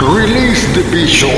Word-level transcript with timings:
Release 0.00 0.66
the 0.72 0.80
Bishop. 0.90 1.30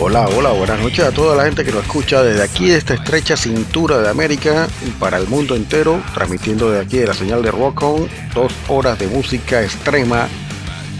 Hola, 0.00 0.28
hola, 0.34 0.52
buenas 0.52 0.80
noches 0.80 1.00
a 1.00 1.12
toda 1.12 1.36
la 1.36 1.44
gente 1.44 1.62
que 1.62 1.72
nos 1.72 1.82
escucha 1.82 2.22
desde 2.22 2.42
aquí, 2.42 2.68
de 2.68 2.78
esta 2.78 2.94
estrecha 2.94 3.36
cintura 3.36 3.98
de 3.98 4.08
América 4.08 4.68
para 4.98 5.18
el 5.18 5.28
mundo 5.28 5.54
entero, 5.54 6.02
transmitiendo 6.14 6.70
desde 6.70 6.86
aquí 6.86 6.96
de 6.98 7.06
la 7.08 7.14
señal 7.14 7.42
de 7.42 7.50
Rock 7.50 7.82
On, 7.82 8.08
dos 8.34 8.52
horas 8.68 8.98
de 8.98 9.08
música 9.08 9.62
extrema 9.62 10.26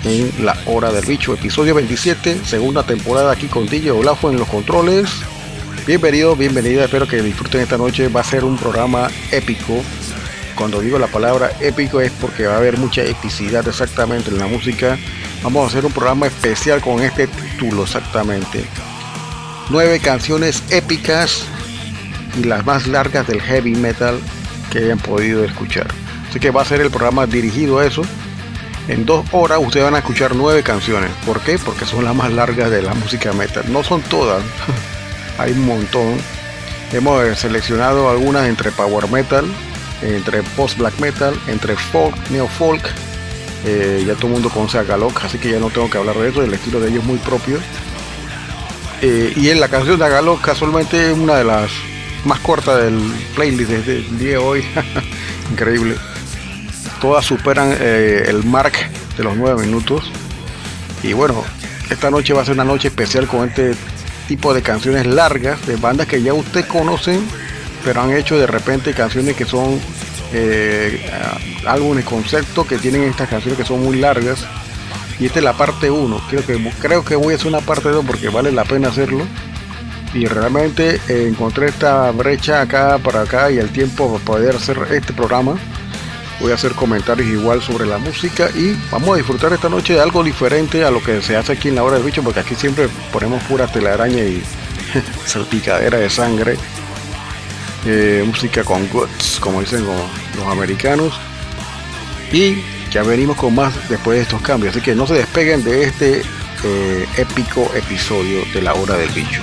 en 0.05 0.45
la 0.45 0.57
hora 0.67 0.93
del 0.93 1.05
bicho, 1.05 1.33
episodio 1.35 1.75
27, 1.75 2.45
segunda 2.45 2.83
temporada 2.83 3.33
aquí 3.33 3.47
con 3.47 3.67
DJ 3.67 3.91
Olafo 3.91 4.31
en 4.31 4.39
los 4.39 4.49
controles. 4.49 5.09
Bienvenido, 5.87 6.37
bienvenida, 6.37 6.85
espero 6.85 7.09
que 7.09 7.23
disfruten 7.23 7.63
esta 7.63 7.79
noche, 7.79 8.09
va 8.09 8.21
a 8.21 8.25
ser 8.25 8.45
un 8.45 8.57
programa 8.57 9.09
épico. 9.31 9.83
Cuando 10.57 10.81
digo 10.81 10.99
la 10.99 11.07
palabra 11.07 11.51
épico 11.61 12.01
es 12.01 12.13
porque 12.13 12.47
va 12.47 12.55
a 12.55 12.59
haber 12.59 12.79
mucha 12.79 13.03
epicidad 13.03 13.67
exactamente 13.67 14.31
en 14.31 14.39
la 14.39 14.47
música. 14.47 14.99
Vamos 15.43 15.65
a 15.65 15.67
hacer 15.69 15.87
un 15.87 15.93
programa 15.93 16.27
especial 16.27 16.81
con 16.81 17.01
este 17.03 17.27
título 17.27 17.85
exactamente. 17.85 18.65
Nueve 19.71 20.01
canciones 20.01 20.63
épicas 20.71 21.47
y 22.39 22.45
las 22.45 22.65
más 22.67 22.87
largas 22.87 23.27
del 23.27 23.41
heavy 23.41 23.75
metal 23.75 24.19
que 24.71 24.79
hayan 24.81 24.99
podido 24.99 25.45
escuchar. 25.45 25.87
Así 26.29 26.39
que 26.39 26.51
va 26.51 26.63
a 26.63 26.67
ser 26.67 26.81
el 26.81 26.91
programa 26.91 27.27
dirigido 27.27 27.79
a 27.79 27.87
eso. 27.87 28.03
En 28.87 29.07
dos 29.07 29.25
horas 29.33 29.59
ustedes 29.63 29.85
van 29.85 29.95
a 29.95 29.99
escuchar 29.99 30.35
nueve 30.35 30.63
canciones. 30.63 31.11
¿Por 31.25 31.41
qué? 31.41 31.59
Porque 31.59 31.87
son 31.87 32.05
las 32.05 32.15
más 32.15 32.31
largas 32.31 32.71
de 32.71 32.83
la 32.83 32.93
música 32.93 33.33
metal. 33.33 33.65
No 33.73 33.83
son 33.83 34.03
todas, 34.03 34.43
hay 35.39 35.53
un 35.53 35.65
montón. 35.65 36.19
Hemos 36.93 37.25
eh, 37.25 37.35
seleccionado 37.35 38.11
algunas 38.11 38.47
entre 38.47 38.71
power 38.71 39.09
metal, 39.09 39.47
entre 40.03 40.42
post 40.42 40.77
black 40.79 40.98
metal, 41.01 41.35
entre 41.47 41.77
folk, 41.77 42.14
neo 42.31 42.47
folk. 42.47 42.83
Eh, 43.64 44.05
ya 44.07 44.14
todo 44.14 44.27
el 44.27 44.33
mundo 44.35 44.51
conoce 44.51 44.77
a 44.77 44.83
Galok, 44.83 45.25
así 45.25 45.39
que 45.39 45.51
ya 45.51 45.58
no 45.58 45.70
tengo 45.70 45.89
que 45.89 45.97
hablar 45.97 46.17
de 46.17 46.29
eso. 46.29 46.42
El 46.42 46.53
estilo 46.53 46.79
de 46.79 46.91
ellos 46.91 47.01
es 47.01 47.08
muy 47.08 47.19
propio. 47.19 47.58
Eh, 49.01 49.33
y 49.35 49.48
en 49.48 49.61
la 49.61 49.69
canción 49.69 49.98
de 49.98 50.08
Galok 50.08 50.42
casualmente 50.42 51.11
es 51.11 51.17
una 51.17 51.37
de 51.37 51.45
las 51.45 51.70
más 52.27 52.39
cortas 52.41 52.83
del 52.83 53.01
playlist 53.35 53.70
día 53.70 54.31
de 54.33 54.37
hoy. 54.37 54.64
Increíble 55.51 55.97
todas 57.05 57.27
superan 57.27 57.77
eh, 57.79 58.25
el 58.29 58.45
mark 58.45 58.73
de 59.19 59.25
los 59.25 59.37
9 59.37 59.61
minutos. 59.61 60.11
Y 61.03 61.13
bueno, 61.13 61.45
esta 61.91 62.11
noche 62.11 62.33
va 62.33 62.41
a 62.41 62.45
ser 62.47 62.55
una 62.55 62.65
noche 62.65 62.89
especial 62.89 63.27
con 63.27 63.47
este 63.47 63.75
tipo 64.27 64.55
de 64.55 64.63
canciones 64.63 65.05
largas 65.05 65.67
de 65.67 65.77
bandas 65.77 66.07
que 66.07 66.23
ya 66.23 66.33
usted 66.33 66.67
conocen, 66.67 67.20
pero 67.85 68.01
han 68.01 68.11
hecho 68.13 68.39
de 68.39 68.47
repente 68.47 68.95
canciones 68.95 69.37
que 69.37 69.45
son 69.45 69.79
eh, 70.33 70.98
álbumes 71.67 72.07
concepto 72.07 72.67
que 72.67 72.79
tienen 72.79 73.03
estas 73.03 73.29
canciones 73.29 73.59
que 73.59 73.67
son 73.67 73.85
muy 73.85 73.98
largas. 73.98 74.47
Y 75.20 75.27
esta 75.27 75.41
es 75.41 75.45
la 75.45 75.53
parte 75.53 75.91
1. 75.91 76.23
Creo 76.31 76.47
que, 76.47 76.73
creo 76.81 77.05
que 77.05 77.17
voy 77.17 77.35
a 77.35 77.37
hacer 77.37 77.48
una 77.48 77.61
parte 77.61 77.91
2 77.91 78.03
porque 78.07 78.31
vale 78.31 78.51
la 78.51 78.64
pena 78.64 78.89
hacerlo. 78.89 79.27
Y 80.14 80.25
realmente 80.25 80.98
eh, 81.09 81.27
encontré 81.29 81.67
esta 81.67 82.11
brecha 82.13 82.63
acá 82.63 82.97
para 82.97 83.20
acá 83.20 83.51
y 83.51 83.59
el 83.59 83.69
tiempo 83.69 84.11
para 84.11 84.25
poder 84.25 84.57
hacer 84.57 84.79
este 84.91 85.13
programa 85.13 85.59
voy 86.40 86.52
a 86.52 86.55
hacer 86.55 86.72
comentarios 86.72 87.28
igual 87.28 87.62
sobre 87.62 87.86
la 87.86 87.98
música 87.98 88.50
y 88.55 88.77
vamos 88.90 89.11
a 89.11 89.17
disfrutar 89.17 89.52
esta 89.52 89.68
noche 89.68 89.95
de 89.95 90.00
algo 90.00 90.22
diferente 90.22 90.84
a 90.84 90.90
lo 90.90 91.02
que 91.02 91.22
se 91.22 91.36
hace 91.36 91.52
aquí 91.52 91.68
en 91.68 91.77
la 91.77 91.83
hora 91.83 91.96
del 91.96 92.05
bicho 92.05 92.22
porque 92.22 92.40
aquí 92.40 92.55
siempre 92.55 92.89
ponemos 93.12 93.42
pura 93.45 93.67
telaraña 93.67 94.22
y 94.24 94.42
salpicadera 95.27 95.98
de 95.98 96.11
sangre 96.11 96.56
eh, 97.86 98.24
música 98.27 98.64
con 98.64 98.89
guts 98.89 99.39
como 99.40 99.61
dicen 99.61 99.84
los 99.84 100.46
americanos. 100.46 101.12
Y 102.33 102.62
ya 102.90 103.02
venimos 103.02 103.36
con 103.36 103.55
más 103.55 103.89
después 103.89 104.16
de 104.16 104.22
estos 104.22 104.40
cambios 104.42 104.74
así 104.74 104.83
que 104.83 104.95
no 104.95 105.06
se 105.06 105.14
despeguen 105.14 105.62
de 105.62 105.84
este 105.84 106.22
eh, 106.64 107.08
épico 107.16 107.70
episodio 107.74 108.42
de 108.52 108.62
la 108.62 108.74
hora 108.74 108.96
del 108.96 109.11
bicho 109.11 109.42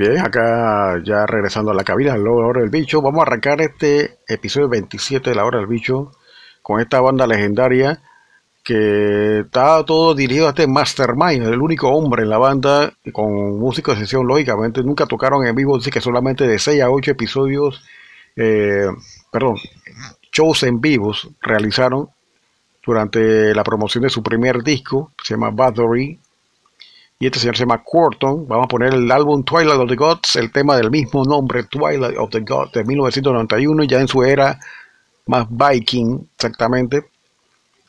Bien, 0.00 0.18
acá 0.18 0.98
ya 1.04 1.26
regresando 1.26 1.72
a 1.72 1.74
la 1.74 1.84
cabina, 1.84 2.16
la 2.16 2.30
hora 2.30 2.62
del 2.62 2.70
bicho, 2.70 3.02
vamos 3.02 3.20
a 3.20 3.24
arrancar 3.24 3.60
este 3.60 4.16
episodio 4.26 4.66
27 4.66 5.28
de 5.28 5.36
la 5.36 5.44
hora 5.44 5.58
del 5.58 5.66
bicho 5.66 6.12
con 6.62 6.80
esta 6.80 7.02
banda 7.02 7.26
legendaria 7.26 8.00
que 8.64 9.40
está 9.40 9.84
todo 9.84 10.14
dirigido 10.14 10.46
a 10.46 10.50
este 10.50 10.66
Mastermind, 10.66 11.46
el 11.46 11.60
único 11.60 11.90
hombre 11.90 12.22
en 12.22 12.30
la 12.30 12.38
banda 12.38 12.94
con 13.12 13.58
música 13.58 13.92
de 13.92 13.98
sesión, 13.98 14.26
lógicamente, 14.26 14.82
nunca 14.82 15.04
tocaron 15.04 15.46
en 15.46 15.54
vivo, 15.54 15.76
así 15.76 15.90
que 15.90 16.00
solamente 16.00 16.48
de 16.48 16.58
6 16.58 16.80
a 16.80 16.88
8 16.88 17.10
episodios, 17.10 17.84
eh, 18.36 18.86
perdón, 19.30 19.56
shows 20.32 20.62
en 20.62 20.80
vivos 20.80 21.28
realizaron 21.42 22.08
durante 22.86 23.54
la 23.54 23.64
promoción 23.64 24.04
de 24.04 24.08
su 24.08 24.22
primer 24.22 24.62
disco, 24.62 25.12
se 25.22 25.34
llama 25.34 25.50
Battery, 25.50 26.18
y 27.20 27.26
este 27.26 27.38
señor 27.38 27.54
se 27.54 27.64
llama 27.64 27.84
Quarton. 27.84 28.48
Vamos 28.48 28.64
a 28.64 28.68
poner 28.68 28.94
el 28.94 29.10
álbum 29.10 29.44
Twilight 29.44 29.78
of 29.78 29.90
the 29.90 29.94
Gods, 29.94 30.36
el 30.36 30.50
tema 30.50 30.76
del 30.76 30.90
mismo 30.90 31.22
nombre, 31.22 31.64
Twilight 31.64 32.16
of 32.16 32.30
the 32.30 32.40
Gods, 32.40 32.72
de 32.72 32.82
1991, 32.82 33.84
ya 33.84 34.00
en 34.00 34.08
su 34.08 34.24
era 34.24 34.58
más 35.26 35.46
Viking, 35.50 36.26
exactamente. 36.34 37.04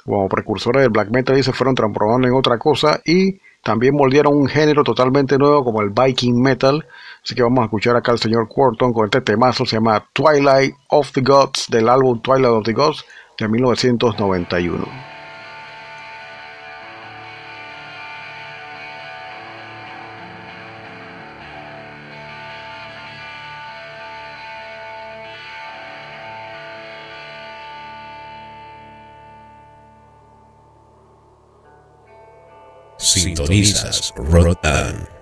Como 0.03 0.27
precursores 0.27 0.81
del 0.81 0.91
black 0.91 1.11
metal 1.11 1.37
y 1.37 1.43
se 1.43 1.53
fueron 1.53 1.75
transformando 1.75 2.27
en 2.27 2.33
otra 2.33 2.57
cosa 2.57 2.99
y 3.05 3.39
también 3.63 3.95
moldearon 3.95 4.35
un 4.35 4.47
género 4.47 4.83
totalmente 4.83 5.37
nuevo 5.37 5.63
como 5.63 5.81
el 5.81 5.91
Viking 5.91 6.41
metal. 6.41 6.85
Así 7.23 7.33
que 7.33 7.41
vamos 7.41 7.61
a 7.61 7.65
escuchar 7.65 7.95
acá 7.95 8.11
al 8.11 8.19
señor 8.19 8.49
Quarton 8.49 8.91
con 8.91 9.05
este 9.05 9.21
temazo, 9.21 9.65
se 9.65 9.77
llama 9.77 10.05
Twilight 10.11 10.75
of 10.89 11.09
the 11.13 11.21
Gods, 11.21 11.67
del 11.69 11.87
álbum 11.87 12.21
Twilight 12.21 12.51
of 12.51 12.65
the 12.65 12.73
Gods 12.73 13.05
de 13.39 13.47
1991. 13.47 15.20
Sintonizas 33.01 34.13
Rotan. 34.15 35.20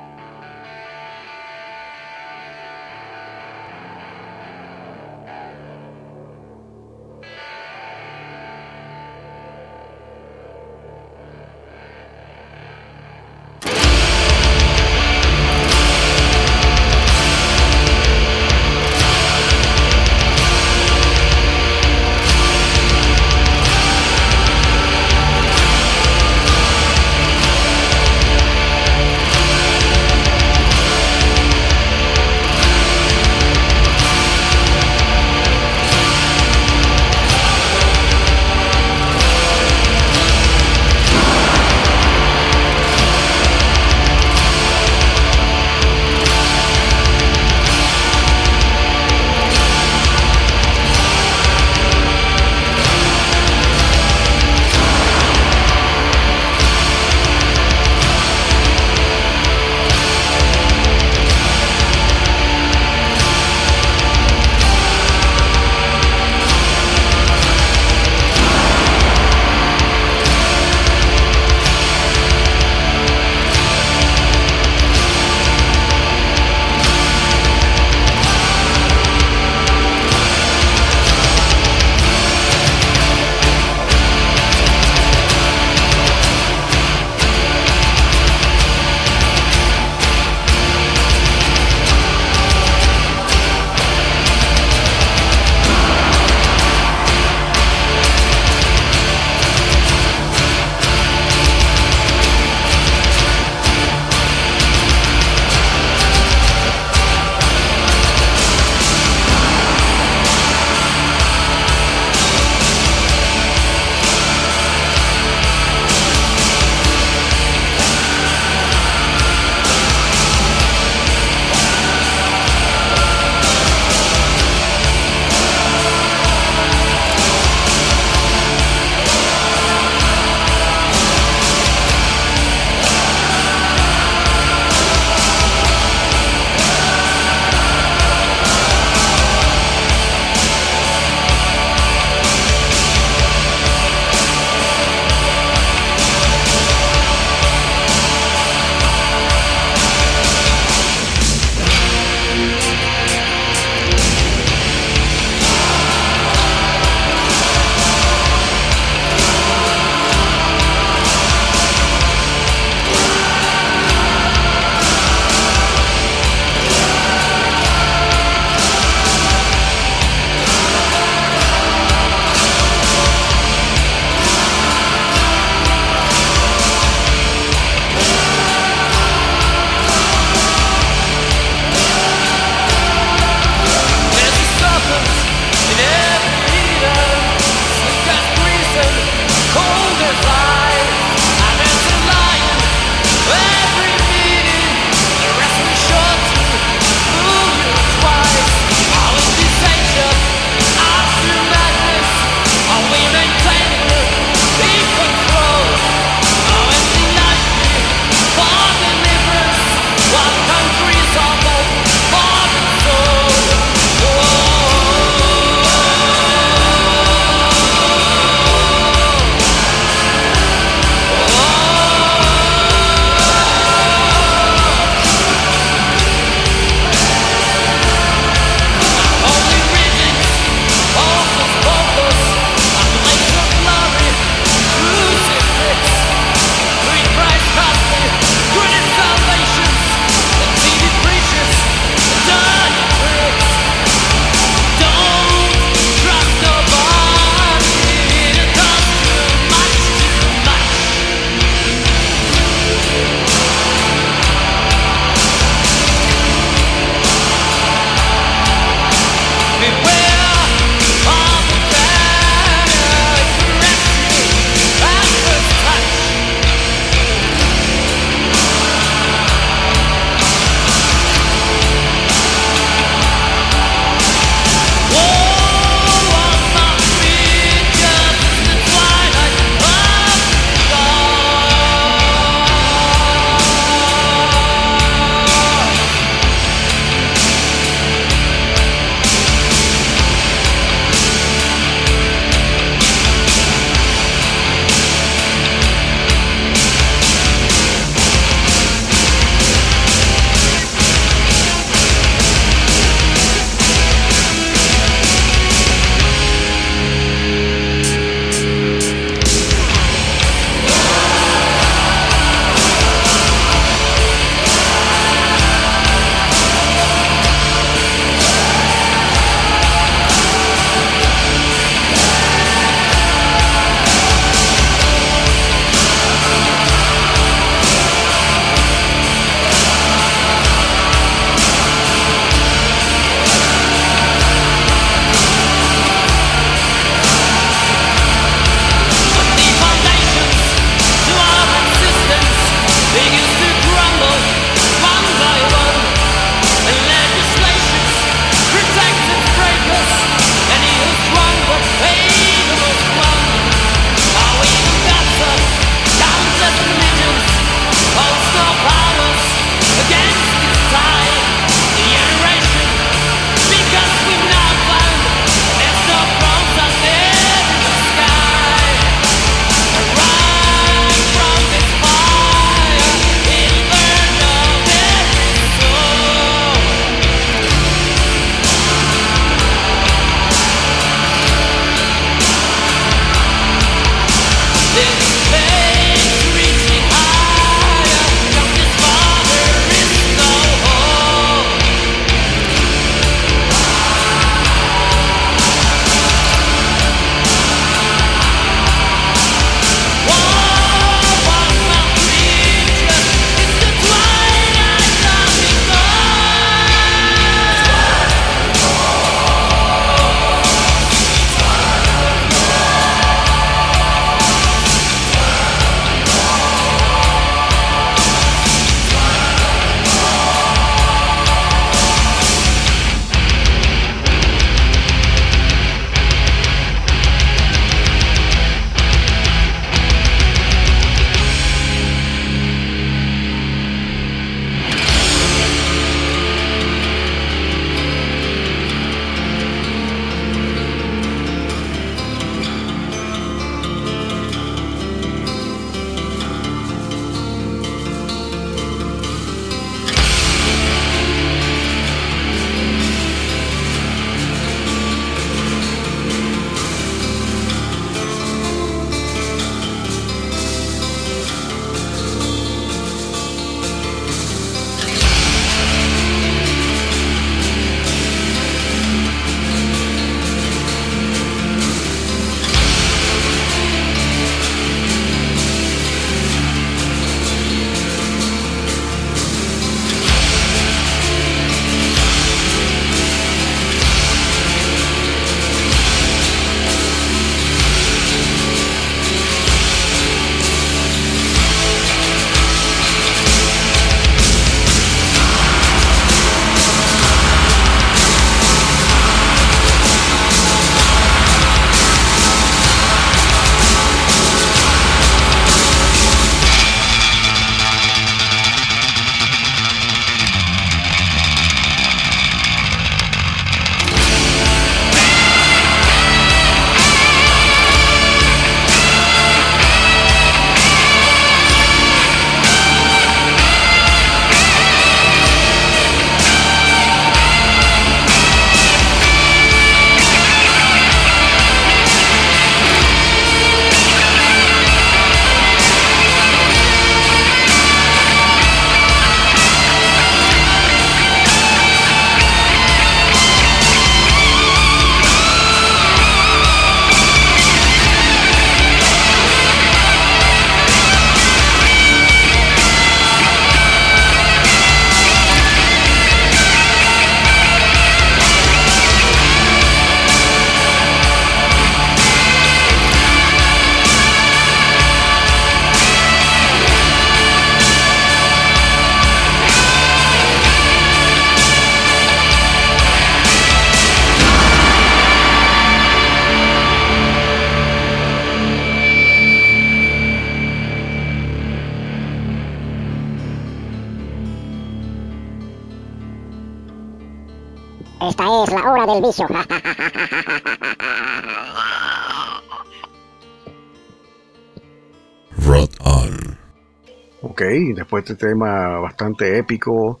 Después 597.74 598.04
de 598.04 598.12
este 598.12 598.26
tema 598.28 598.78
bastante 598.78 599.38
épico 599.38 600.00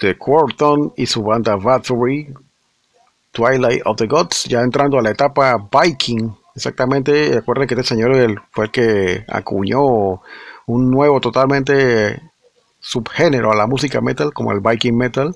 de 0.00 0.16
Quarton 0.16 0.92
y 0.96 1.06
su 1.06 1.22
banda 1.22 1.56
Bathory, 1.56 2.32
Twilight 3.32 3.82
of 3.84 3.96
the 3.96 4.06
Gods, 4.06 4.44
ya 4.44 4.60
entrando 4.60 4.98
a 4.98 5.02
la 5.02 5.10
etapa 5.10 5.56
Viking. 5.70 6.34
Exactamente, 6.54 7.32
recuerden 7.34 7.68
que 7.68 7.74
este 7.74 7.86
señor 7.86 8.12
fue 8.50 8.64
el 8.66 8.70
que 8.70 9.24
acuñó 9.28 10.22
un 10.66 10.90
nuevo 10.90 11.20
totalmente 11.20 12.22
subgénero 12.80 13.52
a 13.52 13.56
la 13.56 13.66
música 13.66 14.00
metal, 14.00 14.32
como 14.32 14.52
el 14.52 14.60
Viking 14.60 14.96
Metal. 14.96 15.34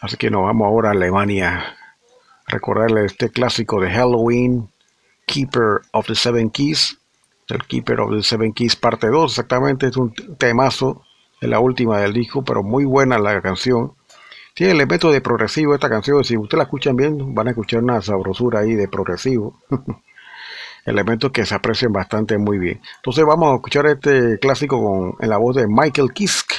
Así 0.00 0.16
que 0.16 0.30
nos 0.30 0.42
vamos 0.42 0.66
ahora 0.66 0.88
a 0.88 0.92
Alemania 0.92 1.76
recordarle 2.48 3.04
este 3.04 3.30
clásico 3.30 3.80
de 3.80 3.90
Halloween, 3.90 4.68
Keeper 5.26 5.82
of 5.92 6.06
the 6.06 6.14
Seven 6.14 6.50
Keys, 6.50 6.98
el 7.48 7.64
Keeper 7.64 8.00
of 8.00 8.12
the 8.12 8.22
Seven 8.22 8.52
Keys 8.52 8.76
parte 8.76 9.08
2, 9.08 9.32
exactamente, 9.32 9.86
es 9.88 9.96
un 9.96 10.12
temazo, 10.38 11.02
es 11.40 11.48
la 11.48 11.60
última 11.60 12.00
del 12.00 12.12
disco, 12.12 12.44
pero 12.44 12.62
muy 12.62 12.84
buena 12.84 13.18
la 13.18 13.40
canción. 13.40 13.92
Tiene 14.54 14.72
elementos 14.72 15.12
de 15.12 15.20
progresivo 15.20 15.74
esta 15.74 15.88
canción, 15.88 16.22
si 16.24 16.36
ustedes 16.36 16.58
la 16.58 16.64
escuchan 16.64 16.96
bien, 16.96 17.34
van 17.34 17.48
a 17.48 17.50
escuchar 17.50 17.82
una 17.82 18.00
sabrosura 18.02 18.60
ahí 18.60 18.74
de 18.74 18.88
progresivo. 18.88 19.58
elementos 20.84 21.30
que 21.30 21.46
se 21.46 21.54
aprecian 21.54 21.92
bastante 21.92 22.38
muy 22.38 22.58
bien. 22.58 22.80
Entonces 22.96 23.24
vamos 23.24 23.52
a 23.52 23.56
escuchar 23.56 23.86
este 23.86 24.38
clásico 24.38 24.82
con, 24.82 25.14
en 25.20 25.30
la 25.30 25.38
voz 25.38 25.56
de 25.56 25.66
Michael 25.68 26.12
Kiske, 26.12 26.56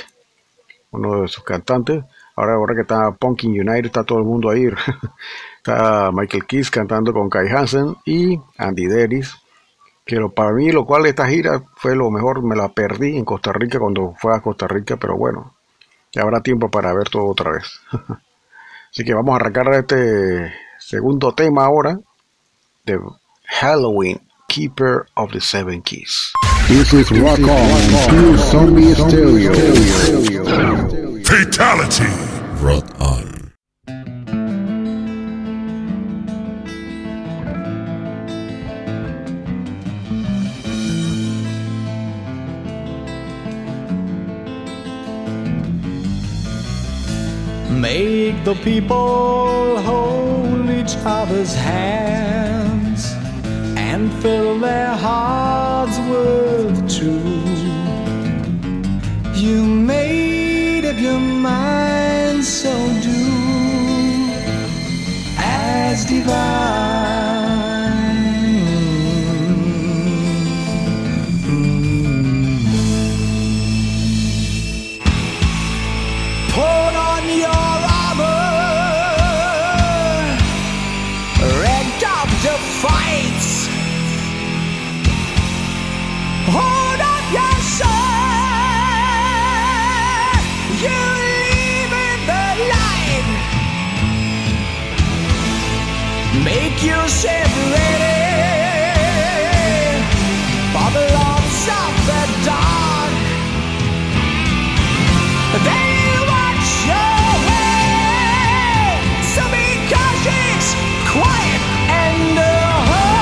uno 0.92 1.22
de 1.22 1.28
sus 1.28 1.44
cantantes. 1.44 2.04
Ahora, 2.36 2.54
ahora 2.56 2.76
que 2.76 2.82
está 2.82 3.12
Punkin 3.12 3.52
United, 3.52 3.86
está 3.86 4.04
todo 4.04 4.20
el 4.20 4.26
mundo 4.26 4.50
ahí. 4.50 4.66
está 5.58 6.12
Michael 6.12 6.46
Kiske 6.46 6.80
cantando 6.80 7.14
con 7.14 7.30
Kai 7.30 7.48
Hansen 7.48 7.96
y 8.06 8.40
Andy 8.58 8.88
Deris. 8.88 9.36
Que 10.06 10.18
lo, 10.18 10.34
para 10.34 10.52
mí, 10.52 10.72
lo 10.72 10.86
cual 10.86 11.06
esta 11.06 11.28
gira 11.28 11.64
fue 11.78 11.96
lo 11.96 12.12
mejor, 12.12 12.44
me 12.44 12.56
la 12.56 12.70
perdí 12.70 13.18
en 13.18 13.26
Costa 13.26 13.54
Rica 13.54 13.80
cuando 13.80 14.14
fue 14.20 14.36
a 14.36 14.42
Costa 14.42 14.68
Rica, 14.68 14.98
pero 14.98 15.16
bueno, 15.16 15.56
ya 16.12 16.24
habrá 16.24 16.42
tiempo 16.42 16.70
para 16.70 16.94
ver 16.94 17.10
todo 17.10 17.26
otra 17.28 17.52
vez. 17.52 17.80
Así 18.92 19.04
que 19.04 19.14
vamos 19.14 19.34
a 19.34 19.38
arrancar 19.38 19.74
este 19.74 20.54
segundo 20.78 21.34
tema 21.34 21.66
ahora 21.66 22.00
de 22.86 23.00
Halloween, 23.46 24.20
Keeper 24.48 25.06
of 25.16 25.32
the 25.32 25.42
Seven 25.42 25.82
Keys. 25.82 26.32
This 26.68 26.94
is 26.94 27.10
Rock 27.10 27.40
On, 27.40 28.08
Pure 28.10 28.38
Zombie 28.38 28.94
Stereo. 28.94 29.54
Fatality. 31.24 32.08
Rot 32.62 32.86
on. 33.00 33.43
Make 47.84 48.46
the 48.46 48.56
people 48.64 49.78
hold 49.82 50.70
each 50.70 50.96
other's 51.04 51.54
hands 51.54 53.12
and 53.76 54.10
fill 54.22 54.58
their 54.58 54.96
hearts 54.96 55.98
with 56.12 56.76
truth. 56.98 57.62
You 59.36 59.66
made 59.66 60.86
up 60.86 60.98
your 60.98 61.20
mind, 61.20 62.46
so 62.46 62.74
do 63.02 63.22
as 65.38 66.06
divine. 66.06 67.43
Make 96.42 96.82
yourself 96.84 97.52
ready 97.72 98.24
for 100.74 100.90
the 100.92 101.06
lords 101.14 101.68
of 101.70 101.94
the 102.10 102.24
dark. 102.44 103.14
They 105.64 105.94
watch 106.34 106.70
your 106.90 107.22
way, 107.48 108.98
so 109.30 109.42
be 109.54 109.68
cautious, 109.94 110.66
quiet, 111.14 111.62
and 111.88 112.38
alert. 112.42 113.14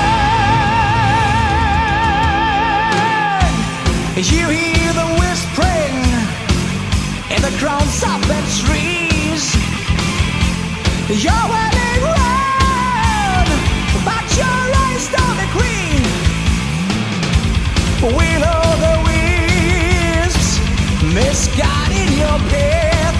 You 4.16 4.48
hear 4.48 4.92
the 4.94 5.08
whispering 5.20 5.96
in 7.28 7.40
the 7.42 7.52
crowns 7.60 8.02
of 8.02 8.20
the 8.26 8.40
trees. 8.64 9.44
You're 11.22 11.61
O' 18.04 18.08
the 18.08 18.94
misguiding 21.14 22.18
your 22.18 22.38
path? 22.50 23.16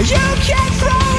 You 0.00 0.26
can't 0.44 0.74
throw 0.74 1.17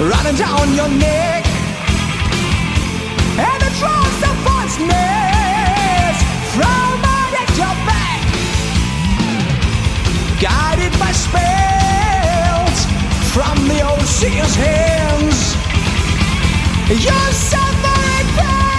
running 0.00 0.34
down 0.36 0.74
your 0.74 0.88
neck. 0.88 1.44
And 3.36 3.60
the 3.60 3.70
drops 3.78 4.22
of 4.28 4.34
poisonous 4.46 6.16
from 6.56 7.04
underneath 7.04 7.56
your 7.60 7.76
back. 7.84 8.20
Guided 10.40 10.98
by 10.98 11.12
spells 11.12 12.78
from 13.34 13.56
the 13.68 13.80
ocean's 13.82 14.54
hands. 14.54 15.54
You're 16.88 17.32
suffering 17.32 18.26
pain 18.36 18.69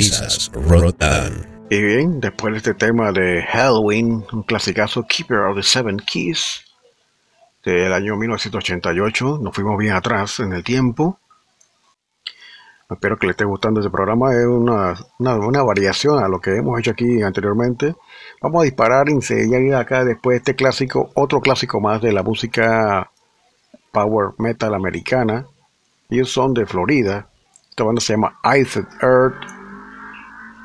Sintonizas 0.00 0.50
Rotan. 0.52 1.46
Y 1.70 1.80
bien, 1.80 2.20
después 2.20 2.52
de 2.52 2.58
este 2.58 2.74
tema 2.74 3.12
de 3.12 3.44
Halloween, 3.44 4.24
un 4.32 4.42
clasicazo 4.42 5.06
Keeper 5.06 5.38
of 5.38 5.56
the 5.56 5.62
Seven 5.62 5.98
Keys 5.98 6.64
del 7.64 7.92
año 7.92 8.16
1988, 8.16 9.38
nos 9.40 9.54
fuimos 9.54 9.78
bien 9.78 9.92
atrás 9.92 10.40
en 10.40 10.52
el 10.52 10.64
tiempo. 10.64 11.20
Espero 12.90 13.16
que 13.16 13.26
le 13.28 13.30
esté 13.30 13.44
gustando 13.44 13.80
este 13.80 13.90
programa, 13.90 14.34
es 14.34 14.44
una, 14.44 14.94
una, 15.18 15.62
variación 15.62 16.22
a 16.22 16.26
lo 16.28 16.40
que 16.40 16.56
hemos 16.56 16.78
hecho 16.80 16.90
aquí 16.90 17.22
anteriormente. 17.22 17.94
Vamos 18.42 18.62
a 18.62 18.64
disparar 18.64 19.06
y 19.08 19.72
acá 19.72 20.04
después 20.04 20.38
este 20.38 20.56
clásico, 20.56 21.12
otro 21.14 21.40
clásico 21.40 21.80
más 21.80 22.02
de 22.02 22.12
la 22.12 22.24
música 22.24 23.10
power 23.92 24.30
metal 24.38 24.74
americana. 24.74 25.46
Ellos 26.10 26.30
son 26.30 26.52
de 26.52 26.66
Florida. 26.66 27.28
Esta 27.70 27.84
banda 27.84 28.00
se 28.00 28.12
llama 28.12 28.40
Iced 28.42 28.86
Earth 29.00 29.53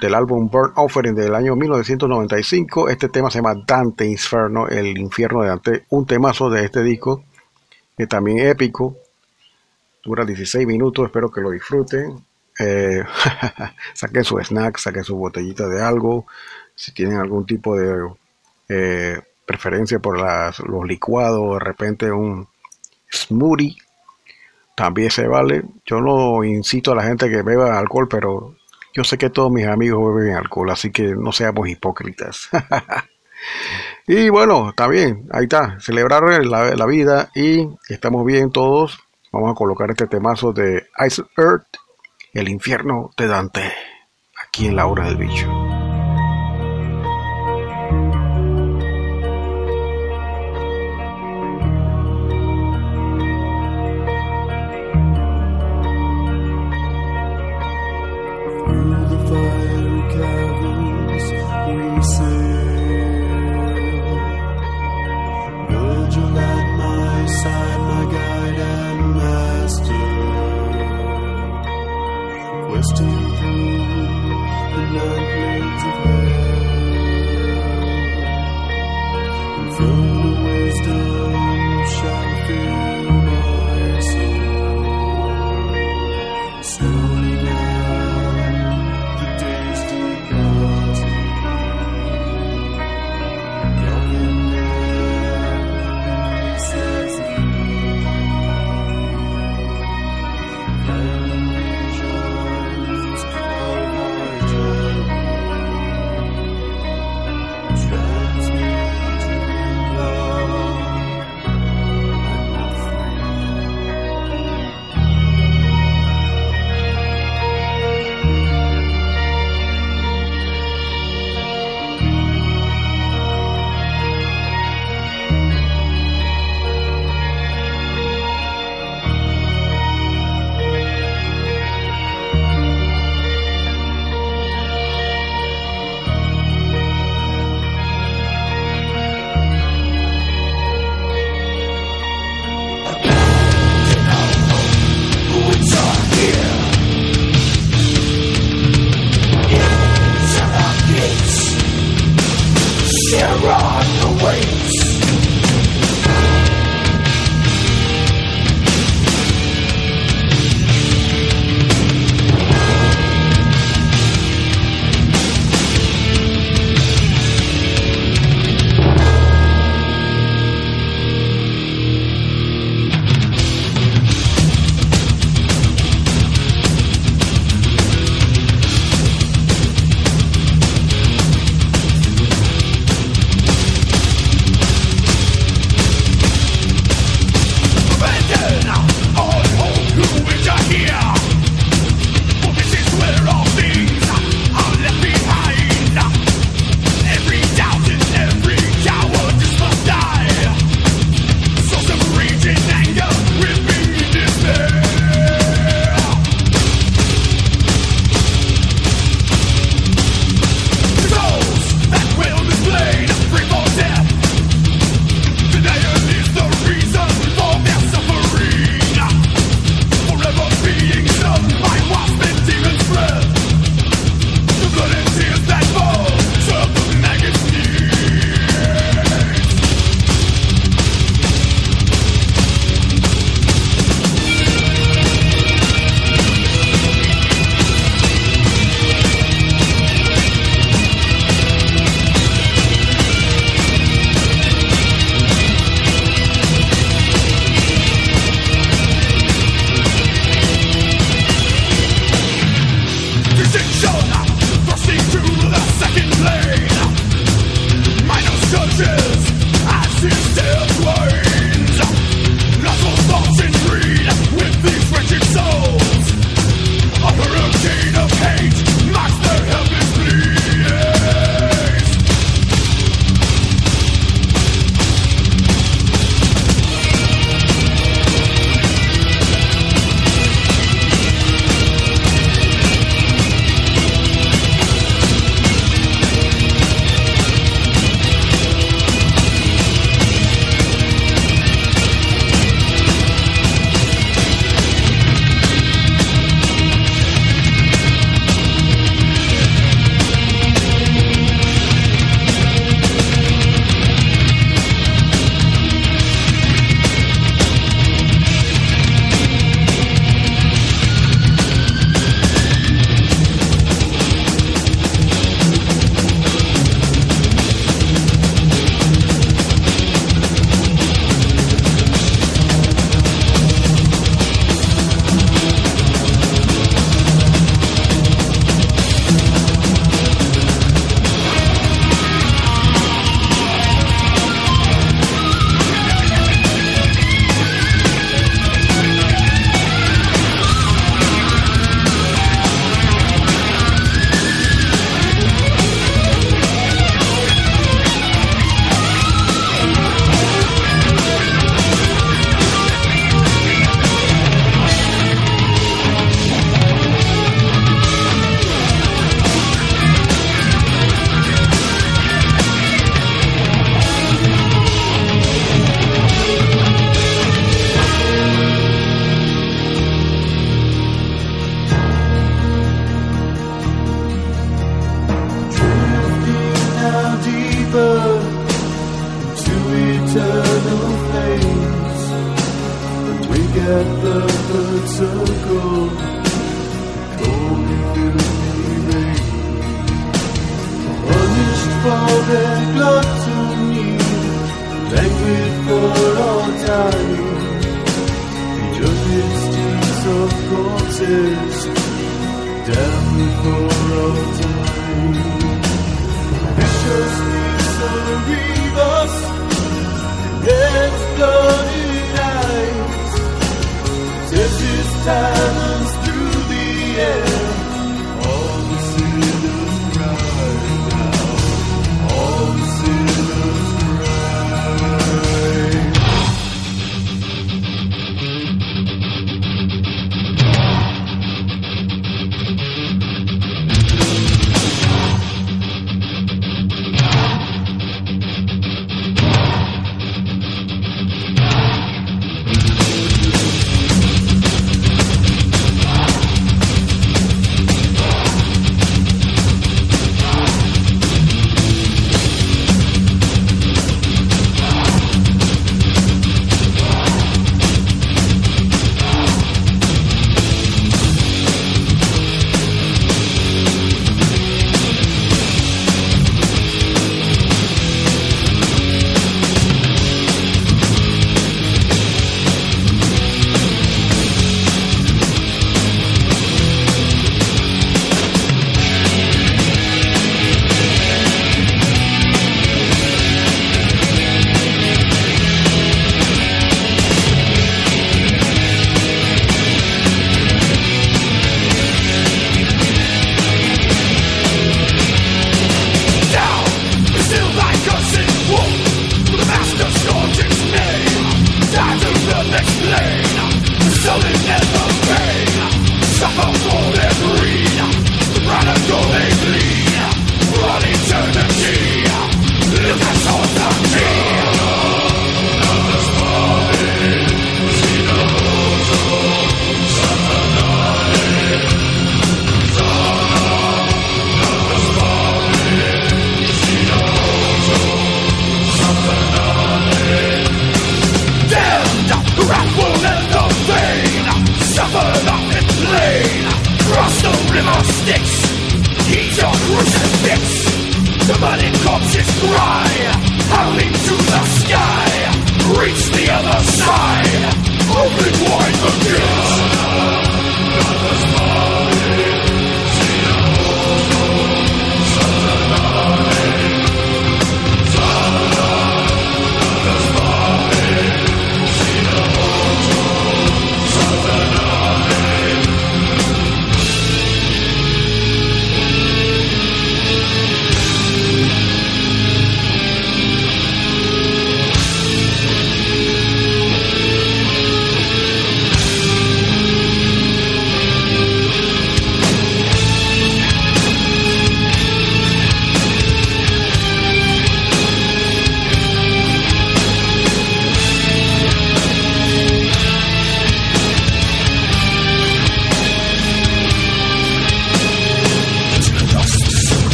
del 0.00 0.14
álbum 0.14 0.48
Burn 0.48 0.72
Offering 0.76 1.14
del 1.14 1.34
año 1.34 1.56
1995. 1.56 2.88
Este 2.88 3.08
tema 3.08 3.30
se 3.30 3.38
llama 3.38 3.54
Dante 3.66 4.06
Inferno, 4.06 4.68
el 4.68 4.96
infierno 4.98 5.42
de 5.42 5.48
Dante, 5.48 5.84
un 5.90 6.06
temazo 6.06 6.50
de 6.50 6.64
este 6.64 6.82
disco 6.82 7.24
que 7.96 8.06
también 8.06 8.46
épico. 8.46 8.96
Dura 10.04 10.24
16 10.24 10.66
minutos, 10.66 11.06
espero 11.06 11.30
que 11.30 11.40
lo 11.40 11.50
disfruten. 11.50 12.24
Eh, 12.58 13.02
saquen 13.94 14.24
su 14.24 14.38
snack, 14.38 14.78
saquen 14.78 15.04
su 15.04 15.16
botellita 15.16 15.68
de 15.68 15.82
algo. 15.82 16.26
Si 16.74 16.92
tienen 16.92 17.18
algún 17.18 17.44
tipo 17.44 17.76
de 17.76 18.08
eh, 18.68 19.20
preferencia 19.44 19.98
por 19.98 20.18
los 20.18 20.86
licuados, 20.86 21.54
de 21.54 21.64
repente 21.64 22.12
un 22.12 22.46
smoothie, 23.10 23.76
también 24.76 25.10
se 25.10 25.26
vale. 25.26 25.64
Yo 25.84 26.00
no 26.00 26.44
incito 26.44 26.92
a 26.92 26.94
la 26.94 27.02
gente 27.02 27.28
que 27.28 27.42
beba 27.42 27.76
alcohol, 27.76 28.06
pero 28.08 28.54
yo 28.98 29.04
sé 29.04 29.16
que 29.16 29.30
todos 29.30 29.52
mis 29.52 29.64
amigos 29.64 30.12
beben 30.12 30.34
alcohol, 30.34 30.70
así 30.70 30.90
que 30.90 31.14
no 31.14 31.30
seamos 31.30 31.68
hipócritas. 31.68 32.48
y 34.08 34.28
bueno, 34.28 34.70
está 34.70 34.88
bien, 34.88 35.28
ahí 35.30 35.44
está, 35.44 35.78
celebrar 35.78 36.44
la, 36.44 36.74
la, 36.74 36.86
vida 36.86 37.30
y 37.32 37.68
estamos 37.88 38.26
bien 38.26 38.50
todos. 38.50 38.98
Vamos 39.30 39.52
a 39.52 39.54
colocar 39.54 39.88
este 39.88 40.08
temazo 40.08 40.52
de 40.52 40.88
Ice 41.06 41.22
Earth, 41.36 41.76
el 42.32 42.48
infierno 42.48 43.12
de 43.16 43.28
Dante, 43.28 43.72
aquí 44.44 44.66
en 44.66 44.74
la 44.74 44.86
hora 44.86 45.04
del 45.04 45.16
bicho. 45.16 45.67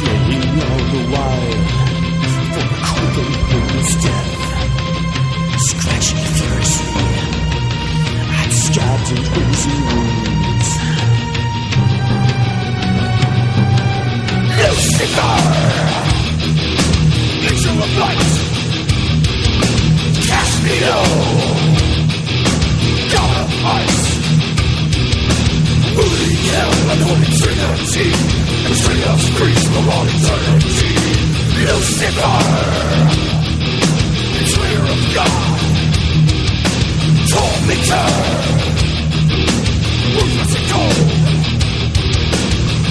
flowing 0.00 0.48
all 0.66 0.82
the 0.94 1.02
while 1.12 1.54
for 2.52 2.64
a 2.64 2.78
cruel 2.88 3.30
woman's 3.50 3.94
death. 4.04 4.32
Scratching 5.70 6.22
furiously 6.36 7.06
at 8.40 8.50
scattered 8.64 9.26
and 9.40 9.54
wounds. 9.86 10.70
Lucifer! 14.58 15.38
angel 17.50 17.76
of 17.84 17.92
light, 18.02 18.30
Cast 20.28 20.56
me 20.64 20.74
low! 20.86 21.08
God 23.12 23.36
of 23.44 23.50
ice! 23.80 24.00
Woody 25.96 26.29
hell 26.48 26.74
and 26.92 27.00
holy 27.02 27.30
trinity! 27.36 28.10
Betray 28.66 29.00
us, 29.12 29.24
priest 29.38 29.66
for 29.68 29.84
all 29.90 30.06
eternity! 30.08 30.94
Lucifer! 31.66 32.38
Betrayer 34.36 34.84
of 34.94 35.00
God! 35.14 35.60
Tormentor! 37.30 38.10
Ruthless 40.14 40.52
and 40.56 40.66
cold! 40.72 41.08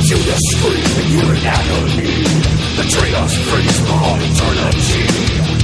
Judas 0.06 0.42
screaming 0.54 1.10
here 1.14 1.34
in 1.34 1.44
agony! 1.46 2.14
Betray 2.78 3.12
us, 3.16 3.34
priest 3.50 3.80
for 3.86 3.98
all 3.98 4.20
eternity! 4.20 5.59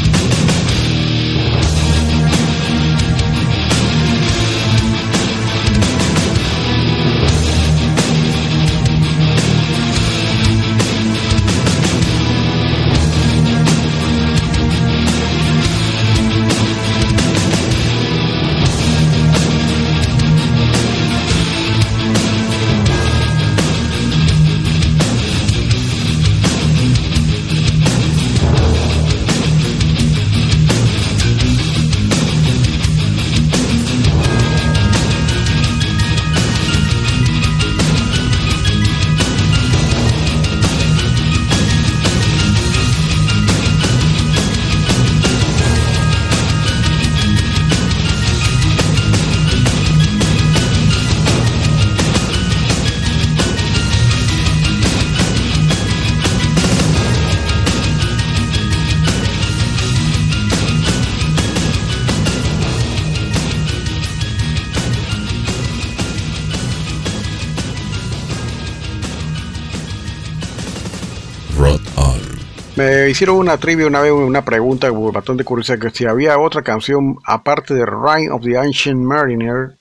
Hicieron 73.09 73.37
una 73.37 73.57
trivia 73.57 73.87
una 73.87 74.01
vez, 74.01 74.11
una 74.11 74.43
pregunta 74.43 74.89
bastante 74.91 75.43
curiosa, 75.43 75.77
que 75.77 75.89
si 75.89 76.05
había 76.05 76.39
otra 76.39 76.61
canción 76.61 77.17
aparte 77.25 77.73
de 77.73 77.85
Rhyme 77.85 78.31
of 78.31 78.41
the 78.41 78.57
Ancient 78.57 79.01
Mariner, 79.01 79.75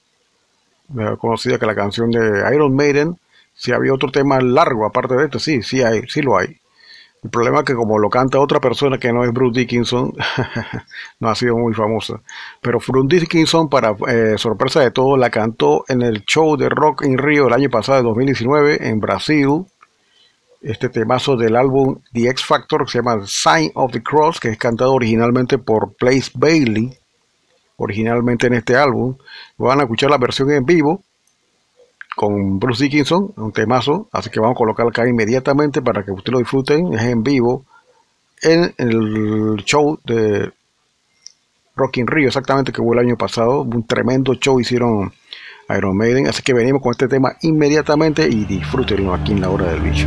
eh, 0.99 1.17
conocida 1.19 1.59
que 1.59 1.67
la 1.67 1.75
canción 1.75 2.11
de 2.11 2.45
Iron 2.55 2.75
Maiden, 2.75 3.17
si 3.55 3.73
había 3.73 3.95
otro 3.95 4.11
tema 4.11 4.41
largo 4.41 4.85
aparte 4.85 5.15
de 5.15 5.25
este, 5.25 5.39
sí, 5.39 5.63
sí 5.63 5.83
hay, 5.83 6.03
sí 6.09 6.23
lo 6.23 6.37
hay. 6.37 6.59
El 7.25 7.31
problema 7.31 7.61
es 7.61 7.65
que 7.65 7.75
como 7.75 7.99
lo 7.99 8.11
canta 8.11 8.39
otra 8.39 8.61
persona 8.61 8.99
que 8.99 9.11
no 9.11 9.25
es 9.25 9.33
Bruce 9.33 9.59
Dickinson, 9.59 10.13
no 11.21 11.29
ha 11.31 11.35
sido 11.35 11.57
muy 11.57 11.73
famosa. 11.73 12.21
Pero 12.61 12.79
Bruce 12.87 13.17
Dickinson, 13.17 13.71
para 13.71 13.97
eh, 14.09 14.35
sorpresa 14.37 14.81
de 14.81 14.91
todos, 14.91 15.19
la 15.19 15.31
cantó 15.31 15.85
en 15.89 16.03
el 16.03 16.25
show 16.27 16.59
de 16.59 16.69
Rock 16.69 17.05
in 17.07 17.17
Rio 17.17 17.47
el 17.47 17.55
año 17.55 17.71
pasado, 17.71 17.99
de 17.99 18.05
2019, 18.05 18.89
en 18.89 19.01
Brasil 19.01 19.65
este 20.65 20.89
temazo 20.89 21.37
del 21.37 21.57
álbum 21.57 22.01
The 22.13 22.31
X 22.31 22.45
Factor 22.45 22.85
que 22.85 22.93
se 22.93 22.99
llama 22.99 23.23
Sign 23.27 23.71
of 23.75 23.93
the 23.93 24.03
Cross, 24.03 24.41
que 24.41 24.49
es 24.49 24.59
cantado 24.59 24.95
originalmente 24.95 25.59
por 25.59 25.95
Place 25.95 26.31
Bailey, 26.35 26.97
originalmente 27.77 28.47
en 28.47 28.55
este 28.55 28.77
álbum. 28.77 29.17
Van 29.59 29.81
a 29.81 29.83
escuchar 29.83 30.11
la 30.11 30.19
versión 30.19 30.51
en 30.51 30.65
vivo 30.65 31.03
con 32.17 32.59
Bruce 32.59 32.85
Dickinson, 32.85 33.33
un 33.37 33.53
temazo, 33.53 34.09
así 34.13 34.31
que 34.31 34.41
vamos 34.41 34.55
a 34.55 34.59
colocar 34.59 34.87
acá 34.87 35.07
inmediatamente 35.07 35.83
para 35.83 36.05
que 36.05 36.13
ustedes 36.13 36.33
lo 36.33 36.39
disfruten, 36.39 36.95
es 36.95 37.03
en 37.03 37.23
vivo, 37.23 37.65
en 38.41 38.73
el 38.79 39.57
show 39.65 39.99
de 40.05 40.53
Rocking 41.77 42.07
Rio, 42.07 42.29
exactamente 42.29 42.73
que 42.73 42.81
hubo 42.81 42.93
el 42.93 43.01
año 43.01 43.17
pasado, 43.17 43.63
un 43.63 43.85
tremendo 43.87 44.35
show 44.35 44.61
hicieron 44.61 45.13
Iron 45.77 45.97
Maiden, 45.97 46.29
así 46.29 46.43
que 46.43 46.55
venimos 46.55 46.81
con 46.81 46.93
este 46.93 47.09
tema 47.09 47.33
inmediatamente 47.43 48.29
y 48.29 48.45
disfrútenlo 48.45 49.13
aquí 49.13 49.33
en 49.33 49.41
la 49.41 49.51
hora 49.51 49.67
del 49.73 49.81
bicho. 49.81 50.07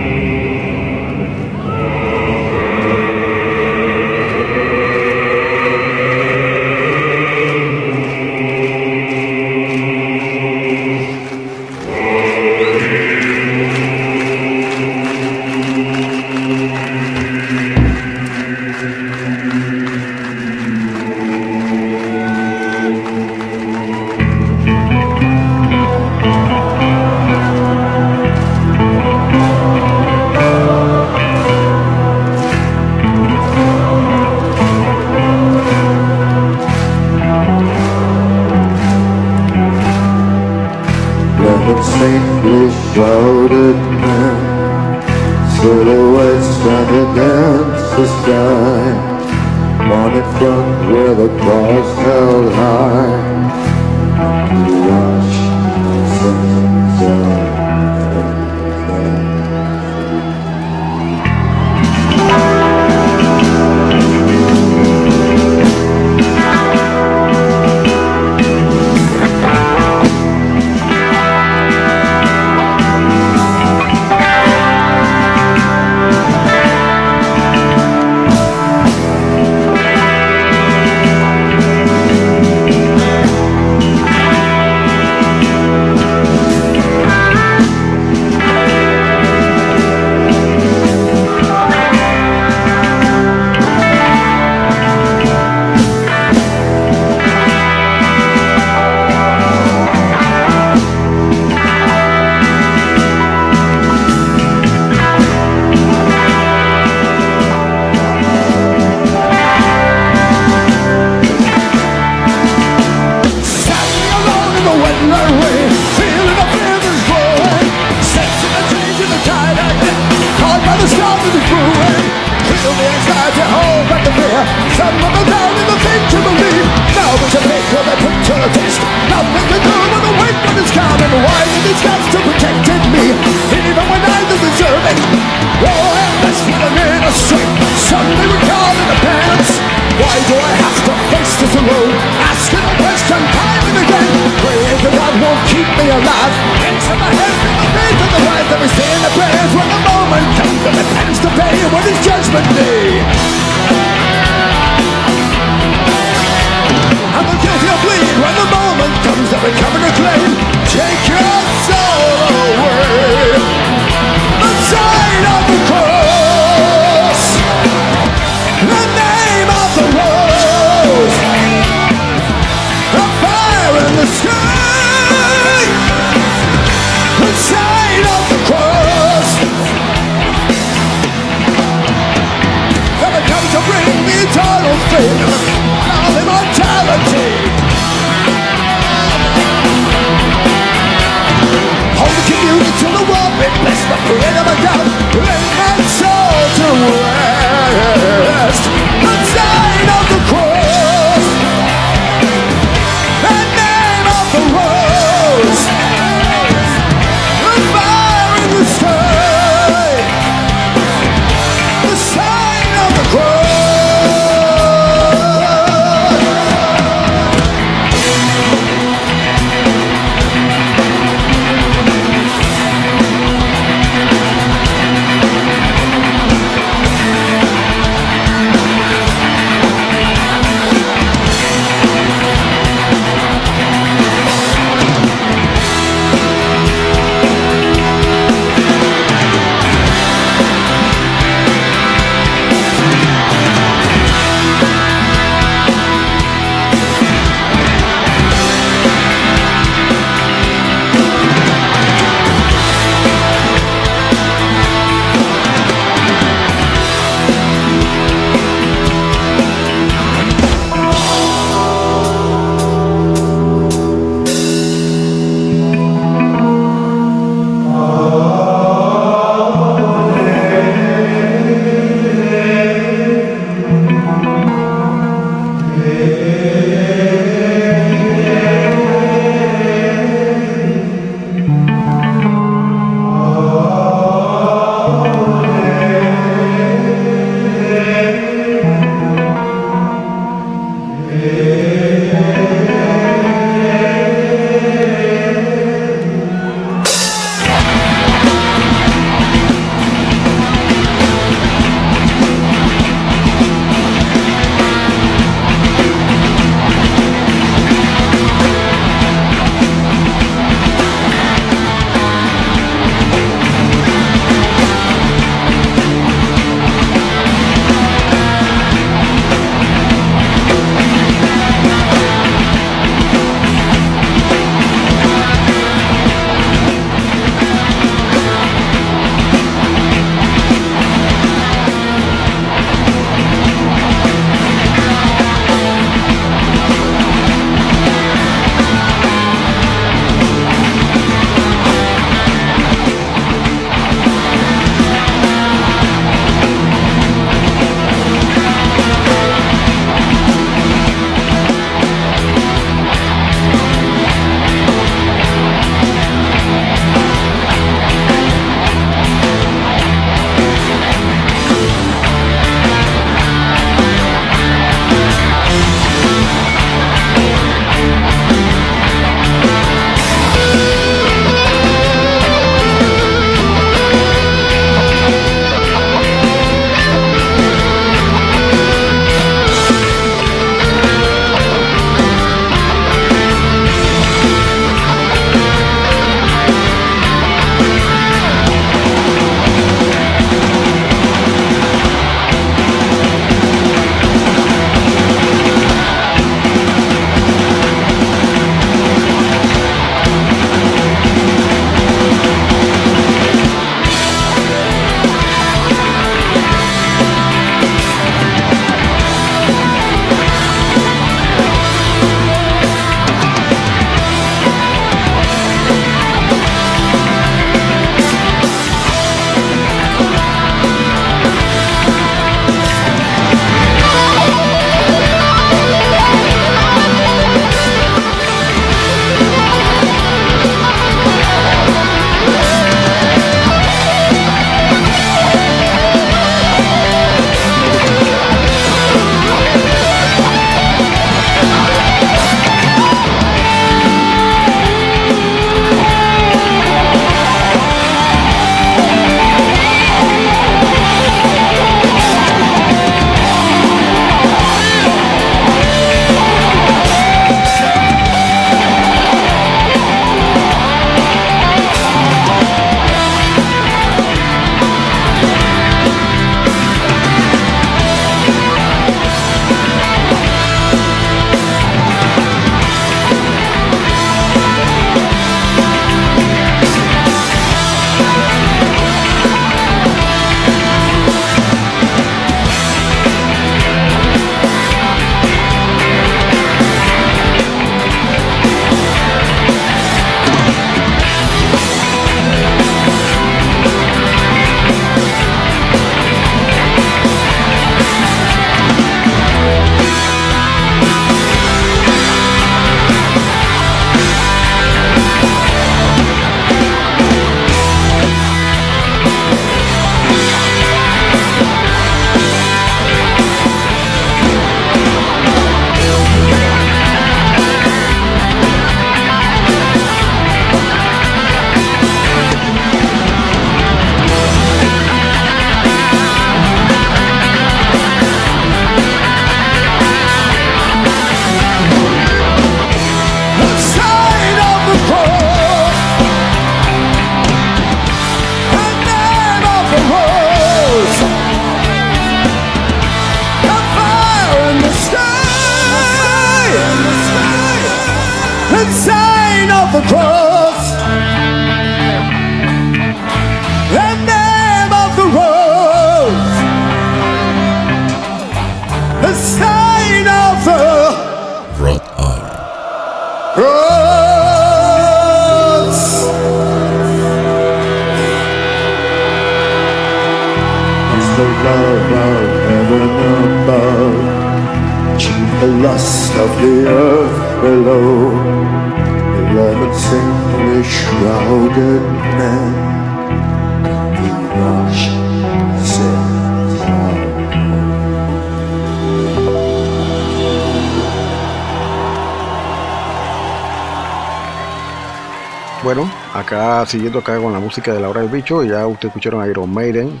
siguiendo 596.66 596.98
acá 596.98 597.18
con 597.18 597.32
la 597.32 597.38
música 597.40 597.72
de 597.72 597.80
la 597.80 597.88
hora 597.88 598.00
del 598.00 598.10
bicho, 598.10 598.42
ya 598.42 598.66
ustedes 598.66 598.90
escucharon 598.90 599.20
a 599.20 599.26
Iron 599.26 599.52
Maiden. 599.52 600.00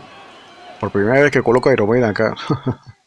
Por 0.80 0.90
primera 0.90 1.20
vez 1.20 1.30
que 1.30 1.42
coloco 1.42 1.68
a 1.68 1.72
Iron 1.72 1.88
Maiden 1.88 2.10
acá. 2.10 2.34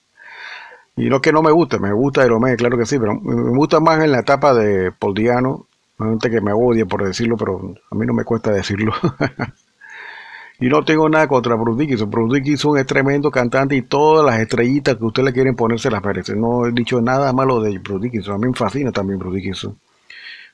y 0.95 1.09
no 1.09 1.21
que 1.21 1.31
no 1.31 1.41
me 1.41 1.51
guste, 1.51 1.79
me 1.79 1.91
gusta 1.91 2.25
Iron 2.25 2.41
Maiden, 2.41 2.57
claro 2.57 2.77
que 2.77 2.85
sí, 2.85 2.97
pero 2.99 3.15
me 3.15 3.57
gusta 3.57 3.79
más 3.79 4.03
en 4.03 4.11
la 4.11 4.19
etapa 4.19 4.53
de 4.53 4.91
Paul 4.91 5.13
Diano. 5.13 5.67
Hay 5.99 6.09
gente 6.09 6.29
que 6.29 6.41
me 6.41 6.53
odia 6.53 6.85
por 6.85 7.03
decirlo, 7.03 7.37
pero 7.37 7.75
a 7.91 7.95
mí 7.95 8.05
no 8.05 8.13
me 8.13 8.23
cuesta 8.23 8.51
decirlo. 8.51 8.93
y 10.59 10.69
no 10.69 10.83
tengo 10.83 11.09
nada 11.09 11.27
contra 11.27 11.55
Bruce 11.55 11.81
Dickinson. 11.81 12.09
Bruce 12.09 12.35
Dickinson 12.35 12.77
es 12.77 12.85
tremendo 12.85 13.31
cantante 13.31 13.75
y 13.75 13.81
todas 13.81 14.25
las 14.25 14.39
estrellitas 14.39 14.97
que 14.97 15.05
ustedes 15.05 15.25
le 15.25 15.33
quieren 15.33 15.55
poner 15.55 15.79
se 15.79 15.89
las 15.89 16.03
merece. 16.03 16.35
No 16.35 16.65
he 16.67 16.71
dicho 16.71 17.01
nada 17.01 17.33
malo 17.33 17.61
de 17.61 17.77
Bruce. 17.79 18.31
A 18.31 18.37
mí 18.37 18.47
me 18.47 18.53
fascina 18.53 18.91
también 18.91 19.19
Bruce. 19.19 19.69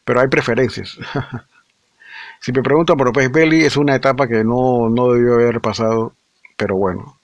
Pero 0.05 0.19
hay 0.19 0.27
preferencias. 0.27 0.97
Si 2.43 2.51
me 2.51 2.61
preguntan 2.61 2.97
por 2.97 3.13
Pez 3.13 3.31
Belly, 3.31 3.63
es 3.63 3.77
una 3.77 3.95
etapa 3.95 4.27
que 4.27 4.43
no, 4.43 4.89
no 4.89 5.13
debió 5.13 5.35
haber 5.35 5.61
pasado, 5.61 6.13
pero 6.57 6.75
bueno. 6.75 7.17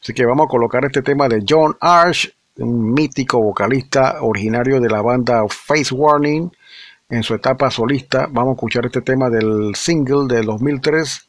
Así 0.00 0.14
que 0.14 0.24
vamos 0.24 0.46
a 0.46 0.48
colocar 0.48 0.84
este 0.84 1.02
tema 1.02 1.26
de 1.26 1.42
John 1.46 1.76
Arch, 1.80 2.32
un 2.58 2.94
mítico 2.94 3.40
vocalista 3.42 4.18
originario 4.20 4.80
de 4.80 4.88
la 4.88 5.02
banda 5.02 5.42
Face 5.48 5.92
Warning, 5.92 6.48
en 7.10 7.24
su 7.24 7.34
etapa 7.34 7.72
solista. 7.72 8.28
Vamos 8.30 8.50
a 8.50 8.54
escuchar 8.54 8.86
este 8.86 9.00
tema 9.00 9.28
del 9.30 9.74
single 9.74 10.32
del 10.32 10.46
2003, 10.46 11.28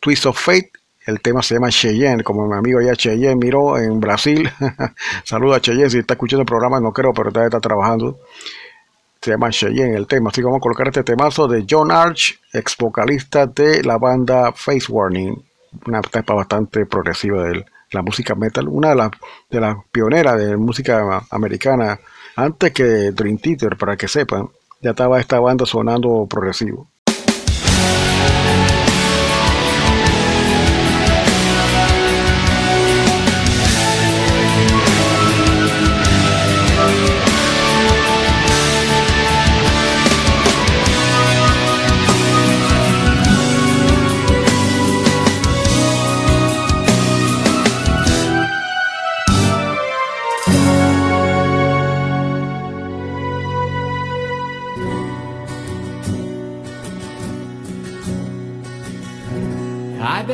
Twist 0.00 0.24
of 0.24 0.40
Fate. 0.40 0.70
El 1.04 1.20
tema 1.20 1.42
se 1.42 1.56
llama 1.56 1.68
Cheyenne, 1.68 2.24
como 2.24 2.46
mi 2.46 2.56
amigo 2.56 2.78
allá 2.78 2.96
Cheyenne 2.96 3.36
miró 3.36 3.76
en 3.76 4.00
Brasil. 4.00 4.50
Saluda 5.24 5.56
a 5.56 5.60
Cheyenne 5.60 5.90
si 5.90 5.98
está 5.98 6.14
escuchando 6.14 6.40
el 6.40 6.46
programa, 6.46 6.80
no 6.80 6.94
creo, 6.94 7.12
pero 7.12 7.28
está, 7.28 7.44
está 7.44 7.60
trabajando 7.60 8.20
se 9.24 9.30
llama 9.30 9.48
Cheyenne 9.48 9.96
el 9.96 10.06
tema, 10.06 10.28
así 10.28 10.42
que 10.42 10.44
vamos 10.44 10.58
a 10.58 10.60
colocar 10.60 10.86
este 10.86 11.02
temazo 11.02 11.48
de 11.48 11.64
John 11.68 11.90
Arch, 11.90 12.38
ex 12.52 12.76
vocalista 12.76 13.46
de 13.46 13.82
la 13.82 13.96
banda 13.96 14.52
Face 14.52 14.84
Warning, 14.92 15.42
una 15.86 16.00
etapa 16.00 16.34
bastante 16.34 16.84
progresiva 16.84 17.44
de 17.44 17.64
la 17.92 18.02
música 18.02 18.34
metal, 18.34 18.68
una 18.68 18.90
de 18.90 18.96
las 18.96 19.10
de 19.48 19.60
las 19.60 19.76
pioneras 19.90 20.36
de 20.36 20.58
música 20.58 21.22
americana, 21.30 21.98
antes 22.36 22.72
que 22.72 23.12
Dream 23.12 23.38
Theater, 23.38 23.78
para 23.78 23.96
que 23.96 24.08
sepan, 24.08 24.50
ya 24.82 24.90
estaba 24.90 25.18
esta 25.18 25.40
banda 25.40 25.64
sonando 25.64 26.26
progresivo. 26.28 26.86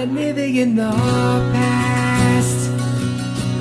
Been 0.00 0.14
living 0.14 0.56
in 0.56 0.76
the 0.76 0.90
past, 1.52 2.70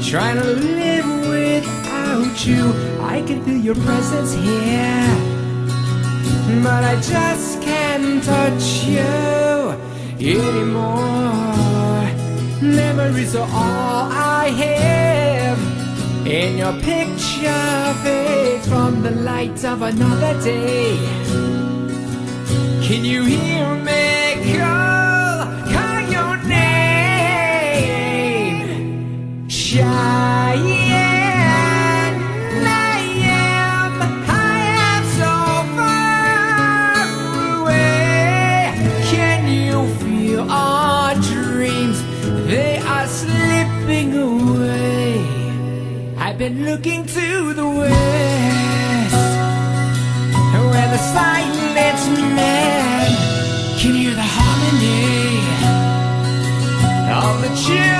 trying 0.09 0.37
to 0.37 0.45
live 0.45 1.07
without 1.27 2.45
you. 2.45 2.63
I 3.01 3.21
can 3.27 3.43
feel 3.43 3.57
your 3.57 3.75
presence 3.75 4.33
here, 4.35 5.09
but 6.63 6.81
I 6.85 6.95
just 7.01 7.61
can't 7.61 8.23
touch 8.23 8.85
you 8.85 9.75
anymore. 10.39 12.05
Memories 12.61 13.35
are 13.35 13.49
all 13.51 14.09
I 14.39 14.49
have, 14.63 15.59
and 16.25 16.57
your 16.57 16.73
picture 16.91 17.93
fades 18.03 18.65
from 18.65 19.01
the 19.01 19.11
light 19.11 19.65
of 19.65 19.81
another 19.81 20.39
day. 20.41 20.95
Can 22.87 23.03
you 23.03 23.25
hear 23.25 23.75
me 23.75 24.18
looking 46.69 47.03
to 47.03 47.53
the 47.53 47.67
west. 47.67 49.15
Where 50.71 50.89
the 50.95 51.01
silence 51.15 52.03
man 52.37 53.07
can 53.79 53.93
hear 53.95 54.13
the 54.13 54.29
harmony 54.37 55.39
of 57.21 57.41
the 57.41 57.49
children's 57.63 57.98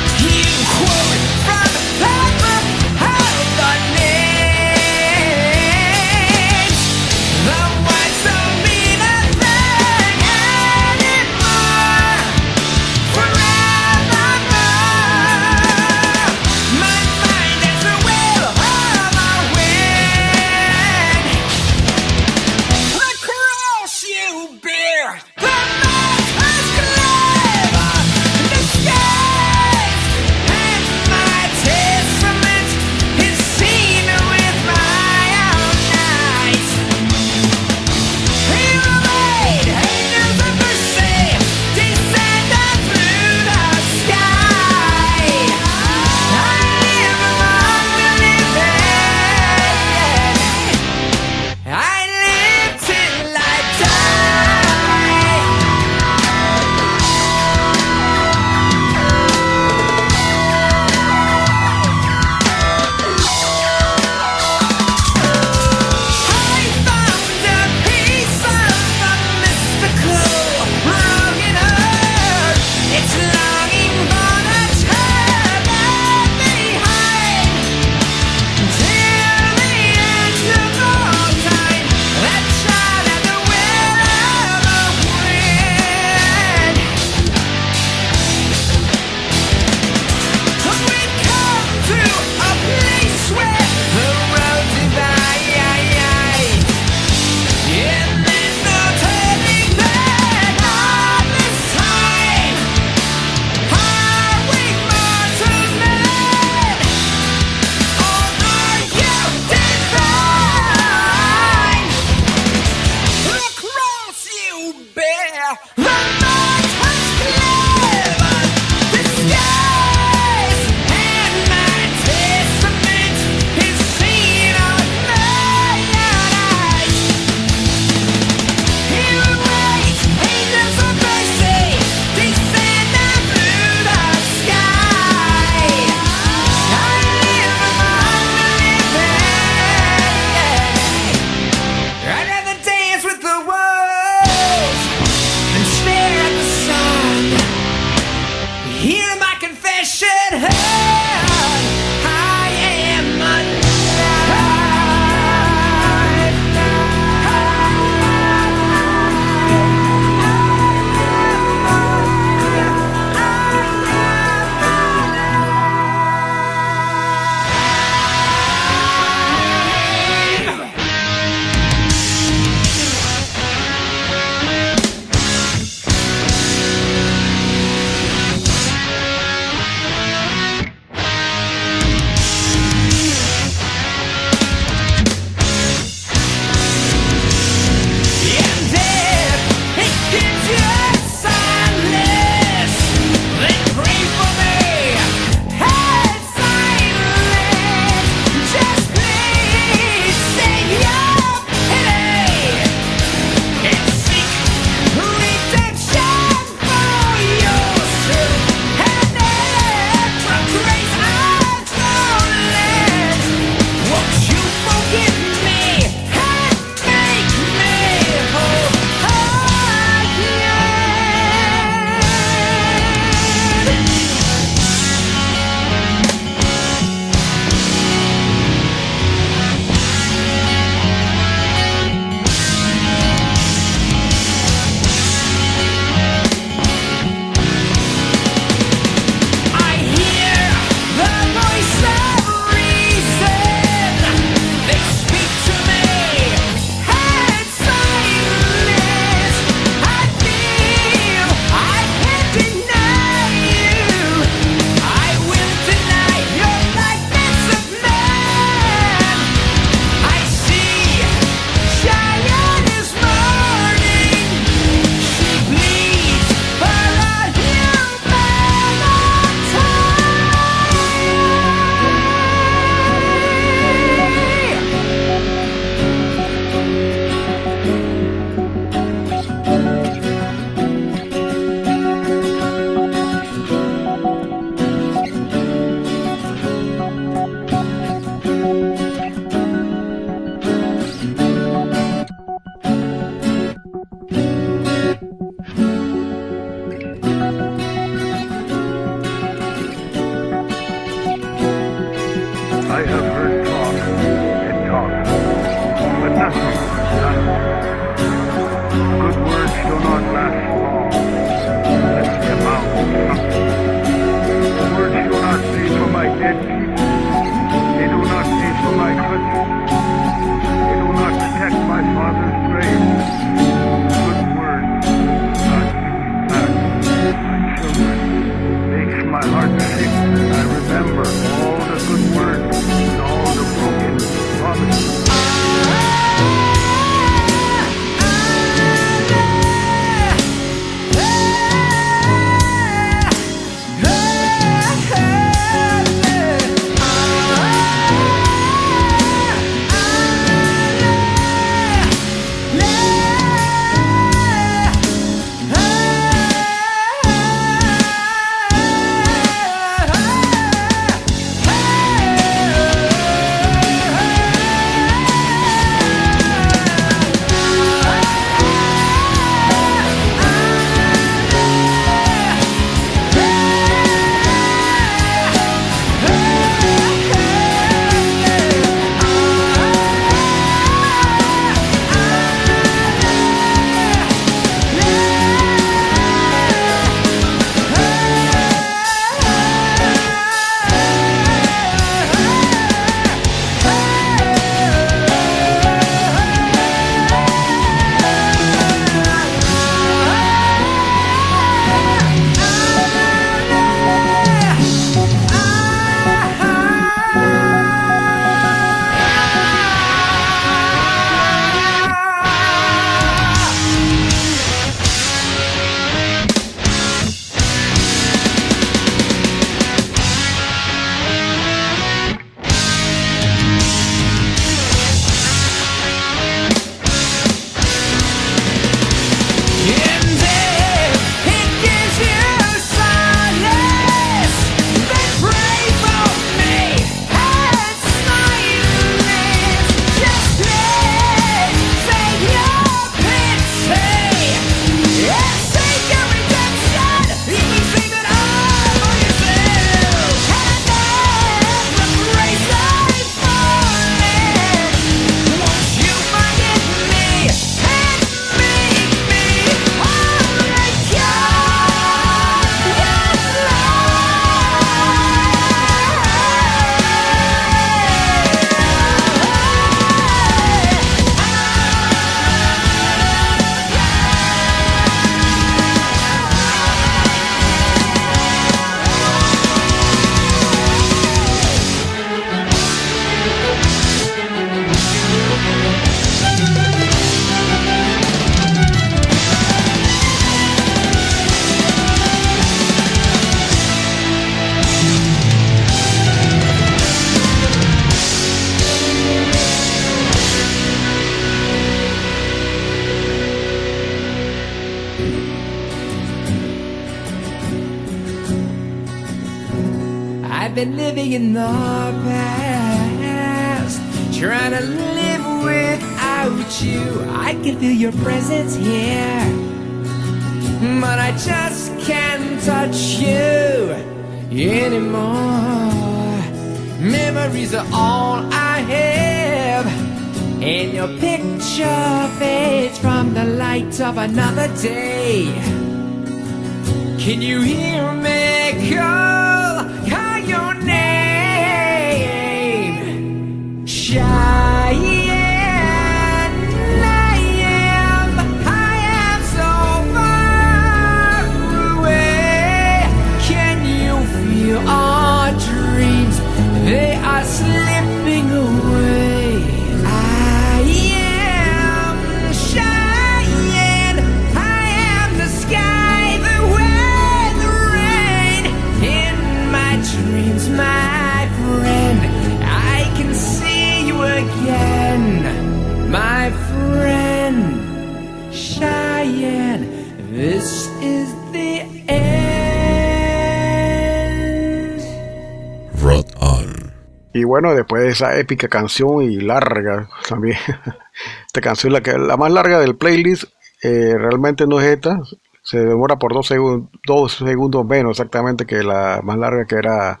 esa 588.08 588.18
épica 588.18 588.48
canción 588.48 589.02
y 589.02 589.16
larga 589.20 589.88
también, 590.08 590.38
esta 591.26 591.40
canción, 591.40 591.72
la, 591.72 591.80
que, 591.82 591.96
la 591.98 592.16
más 592.16 592.32
larga 592.32 592.58
del 592.60 592.76
playlist, 592.76 593.24
eh, 593.62 593.94
realmente 593.96 594.46
no 594.46 594.60
es 594.60 594.66
esta, 594.68 595.00
se 595.42 595.58
demora 595.64 595.96
por 595.98 596.12
dos, 596.14 596.30
segun- 596.30 596.68
dos 596.86 597.12
segundos 597.14 597.64
menos 597.66 597.92
exactamente 597.92 598.46
que 598.46 598.62
la 598.62 599.00
más 599.02 599.16
larga 599.18 599.44
que 599.46 599.56
era 599.56 600.00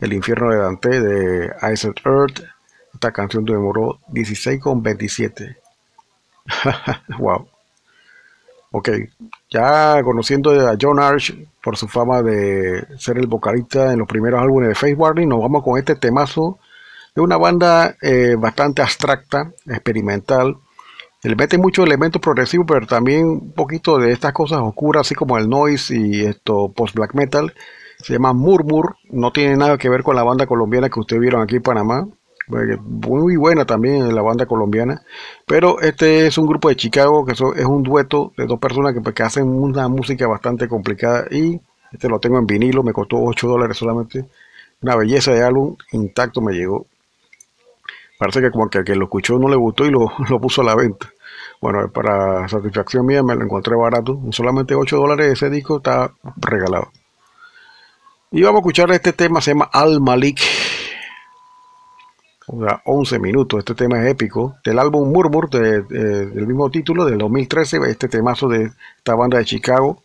El 0.00 0.12
infierno 0.14 0.50
de 0.50 0.58
Dante 0.58 1.00
de 1.00 1.52
Ice 1.72 1.92
Earth. 2.04 2.40
Esta 2.94 3.12
canción 3.12 3.44
demoró 3.44 4.00
16 4.08 4.60
con 4.60 4.82
27. 4.82 5.58
wow. 7.18 7.48
Ok, 8.72 8.88
ya 9.50 10.00
conociendo 10.04 10.52
a 10.68 10.76
John 10.80 11.00
Arch 11.00 11.34
por 11.62 11.76
su 11.76 11.88
fama 11.88 12.22
de 12.22 12.86
ser 12.98 13.18
el 13.18 13.26
vocalista 13.26 13.92
en 13.92 13.98
los 13.98 14.06
primeros 14.08 14.40
álbumes 14.40 14.68
de 14.68 14.74
Face 14.76 14.94
Warning, 14.94 15.28
nos 15.28 15.40
vamos 15.40 15.64
con 15.64 15.76
este 15.76 15.96
temazo 15.96 16.58
de 17.14 17.20
una 17.20 17.36
banda 17.36 17.96
eh, 18.02 18.36
bastante 18.38 18.82
abstracta, 18.82 19.52
experimental. 19.66 20.56
Le 21.22 21.36
mete 21.36 21.58
muchos 21.58 21.84
elementos 21.84 22.20
progresivos, 22.20 22.66
pero 22.66 22.86
también 22.86 23.26
un 23.26 23.52
poquito 23.52 23.98
de 23.98 24.12
estas 24.12 24.32
cosas 24.32 24.60
oscuras, 24.62 25.02
así 25.02 25.14
como 25.14 25.36
el 25.36 25.48
noise 25.48 25.94
y 25.94 26.24
esto 26.24 26.72
post-black 26.74 27.14
metal. 27.14 27.52
Se 27.98 28.14
llama 28.14 28.32
Murmur, 28.32 28.96
no 29.10 29.30
tiene 29.30 29.56
nada 29.56 29.76
que 29.76 29.90
ver 29.90 30.02
con 30.02 30.16
la 30.16 30.22
banda 30.22 30.46
colombiana 30.46 30.88
que 30.88 31.00
ustedes 31.00 31.20
vieron 31.20 31.42
aquí 31.42 31.56
en 31.56 31.62
Panamá. 31.62 32.06
Muy 32.48 33.36
buena 33.36 33.64
también 33.66 34.14
la 34.14 34.22
banda 34.22 34.46
colombiana. 34.46 35.02
Pero 35.46 35.80
este 35.80 36.26
es 36.26 36.38
un 36.38 36.46
grupo 36.46 36.68
de 36.68 36.76
Chicago 36.76 37.24
que 37.24 37.32
es 37.32 37.40
un 37.40 37.82
dueto 37.82 38.32
de 38.36 38.46
dos 38.46 38.58
personas 38.58 38.94
que, 38.94 39.12
que 39.12 39.22
hacen 39.22 39.46
una 39.46 39.88
música 39.88 40.26
bastante 40.26 40.68
complicada. 40.68 41.26
Y 41.30 41.60
este 41.92 42.08
lo 42.08 42.18
tengo 42.18 42.38
en 42.38 42.46
vinilo, 42.46 42.82
me 42.82 42.92
costó 42.92 43.18
8 43.18 43.46
dólares 43.46 43.76
solamente. 43.76 44.24
Una 44.82 44.96
belleza 44.96 45.32
de 45.32 45.42
álbum, 45.42 45.76
intacto 45.92 46.40
me 46.40 46.54
llegó. 46.54 46.86
Parece 48.20 48.42
que 48.42 48.50
como 48.50 48.68
que, 48.68 48.84
que 48.84 48.94
lo 48.96 49.04
escuchó 49.06 49.38
no 49.38 49.48
le 49.48 49.56
gustó 49.56 49.86
y 49.86 49.90
lo, 49.90 50.12
lo, 50.28 50.38
puso 50.38 50.60
a 50.60 50.64
la 50.64 50.74
venta. 50.74 51.10
Bueno, 51.58 51.90
para 51.90 52.46
satisfacción 52.48 53.06
mía 53.06 53.22
me 53.22 53.34
lo 53.34 53.44
encontré 53.44 53.74
barato. 53.74 54.20
Solamente 54.30 54.74
8 54.74 54.94
dólares 54.98 55.32
ese 55.32 55.48
disco 55.48 55.78
está 55.78 56.12
regalado. 56.36 56.90
Y 58.30 58.42
vamos 58.42 58.58
a 58.58 58.60
escuchar 58.60 58.90
este 58.90 59.14
tema, 59.14 59.40
se 59.40 59.52
llama 59.52 59.70
Al 59.72 60.02
Malik. 60.02 60.38
O 62.46 62.62
sea, 62.62 62.82
11 62.84 63.18
minutos. 63.20 63.60
Este 63.60 63.74
tema 63.74 64.02
es 64.02 64.10
épico. 64.10 64.54
Del 64.62 64.78
álbum 64.78 65.10
Murmur, 65.10 65.48
de, 65.48 65.80
de, 65.80 66.26
del 66.26 66.46
mismo 66.46 66.70
título, 66.70 67.06
del 67.06 67.16
2013. 67.16 67.78
Este 67.88 68.08
temazo 68.08 68.48
de 68.48 68.70
esta 68.98 69.14
banda 69.14 69.38
de 69.38 69.46
Chicago, 69.46 70.02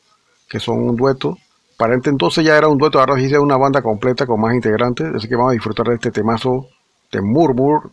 que 0.47 0.61
son 0.61 0.87
un 0.87 0.95
dueto. 0.95 1.37
Para 1.77 1.95
este 1.95 2.11
entonces 2.11 2.45
ya 2.45 2.57
era 2.57 2.69
un 2.69 2.77
dueto, 2.77 3.01
ahora 3.01 3.17
sí 3.17 3.25
es 3.25 3.33
una 3.33 3.57
banda 3.57 3.81
completa 3.81 4.25
con 4.25 4.39
más 4.39 4.55
integrantes. 4.55 5.13
Así 5.13 5.27
que 5.27 5.35
vamos 5.35 5.49
a 5.49 5.55
disfrutar 5.55 5.87
de 5.87 5.95
este 5.95 6.11
temazo 6.11 6.69
de 7.11 7.21
Murmur 7.21 7.91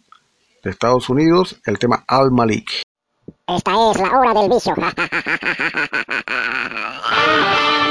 de 0.63 0.71
Estados 0.71 1.09
Unidos, 1.09 1.61
el 1.65 1.79
tema 1.79 2.05
Al 2.07 2.31
Malik. 2.31 2.83
Esta 3.47 3.91
es 3.91 3.99
la 3.99 4.19
hora 4.19 4.41
del 4.41 4.51
vicio. 4.51 4.75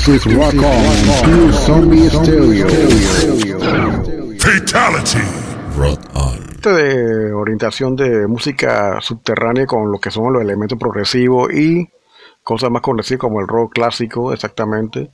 This 0.00 0.26
is 0.26 0.34
Rock 0.34 0.54
On 0.54 1.24
Pure 1.24 1.52
Zombie 1.52 2.08
Stereo. 2.08 2.66
Fatality. 4.38 5.18
Rock 5.76 6.00
On. 6.14 6.38
Este 6.52 6.70
de 6.72 7.32
orientación 7.34 7.96
de 7.96 8.26
música 8.26 8.98
subterránea 9.02 9.66
con 9.66 9.92
lo 9.92 9.98
que 9.98 10.10
son 10.10 10.32
los 10.32 10.40
elementos 10.40 10.78
progresivos 10.78 11.52
y 11.52 11.86
cosas 12.42 12.70
más 12.70 12.80
conocidas 12.80 13.20
como 13.20 13.40
el 13.40 13.46
rock 13.46 13.74
clásico, 13.74 14.32
exactamente. 14.32 15.10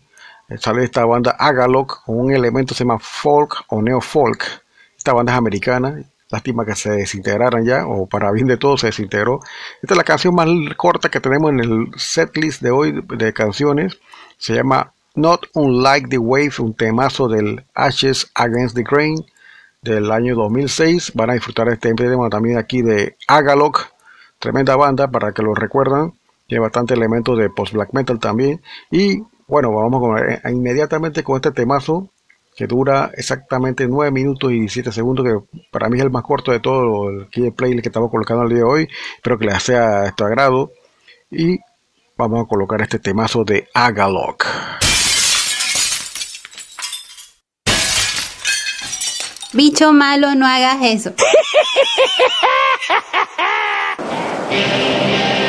Eh, 0.49 0.57
Sale 0.57 0.85
esta 0.85 1.05
banda 1.05 1.33
Agalog 1.37 2.05
con 2.05 2.21
un 2.21 2.33
elemento 2.33 2.73
que 2.73 2.79
se 2.79 2.85
llama 2.85 3.01
folk 3.01 3.65
o 3.71 3.83
neo 3.83 4.01
folk. 4.01 4.45
Esta 4.97 5.13
banda 5.13 5.33
es 5.33 5.39
americana. 5.39 5.97
Lástima 6.31 6.65
que 6.65 6.77
se 6.77 6.91
desintegraran 6.91 7.65
ya, 7.65 7.87
o 7.87 8.07
para 8.07 8.31
bien 8.31 8.47
de 8.47 8.57
todo 8.57 8.77
se 8.77 8.87
desintegró. 8.87 9.41
Esta 9.83 9.95
es 9.95 9.99
la 9.99 10.05
canción 10.05 10.35
más 10.35 10.49
corta 10.77 11.11
que 11.11 11.21
tenemos 11.21 11.51
en 11.51 11.61
el 11.61 11.89
setlist 11.97 12.63
de 12.63 12.71
hoy 12.71 13.03
de 13.07 13.33
canciones. 13.33 13.99
Se 14.39 14.55
llama 14.55 14.93
Not 15.15 15.47
Unlike 15.55 16.09
the 16.09 16.19
Wave, 16.19 16.53
un 16.59 16.75
temazo 16.75 17.29
del 17.29 17.65
Ashes 17.75 18.31
Against 18.35 18.75
the 18.75 18.83
Grain 18.83 19.25
del 19.83 20.11
año 20.11 20.35
2006. 20.35 21.13
Van 21.15 21.31
a 21.31 21.35
disfrutar 21.35 21.69
este 21.69 21.93
tema 21.95 22.31
también 22.31 22.59
aquí 22.59 22.81
de 22.81 23.17
Agalog, 23.29 23.77
tremenda 24.39 24.77
banda 24.77 25.09
para 25.11 25.33
que 25.33 25.43
lo 25.43 25.55
recuerdan. 25.55 26.15
Tiene 26.47 26.63
bastante 26.63 26.95
elementos 26.95 27.37
de 27.39 27.51
post 27.51 27.75
black 27.75 27.93
metal 27.93 28.19
también. 28.19 28.63
Y 28.91 29.23
bueno, 29.47 29.73
vamos 29.73 30.01
con, 30.01 30.19
eh, 30.19 30.41
inmediatamente 30.51 31.23
con 31.23 31.37
este 31.37 31.51
temazo 31.53 32.11
que 32.57 32.67
dura 32.67 33.11
exactamente 33.15 33.87
9 33.87 34.11
minutos 34.11 34.51
y 34.51 34.61
17 34.61 34.91
segundos, 34.91 35.27
que 35.27 35.61
para 35.71 35.91
mí 35.91 35.99
es 35.99 36.05
el 36.05 36.11
más 36.11 36.23
corto 36.23 36.53
de 36.53 36.61
todo 36.61 37.11
el 37.11 37.29
key 37.29 37.51
playlist 37.51 37.83
que 37.83 37.91
estamos 37.91 38.11
colocando 38.11 38.45
el 38.45 38.49
día 38.49 38.59
de 38.59 38.65
hoy. 38.65 38.89
Espero 39.17 39.39
que 39.39 39.45
les 39.45 39.63
sea 39.63 40.03
de 40.03 40.13
tu 40.13 40.25
agrado. 40.25 40.73
Y 41.31 41.59
vamos 42.17 42.43
a 42.43 42.49
colocar 42.49 42.81
este 42.81 42.99
temazo 42.99 43.45
de 43.45 43.69
Agalog. 43.75 44.39
Bicho 49.53 49.93
malo, 49.93 50.35
no 50.35 50.47
hagas 50.47 50.79
eso. 50.83 51.13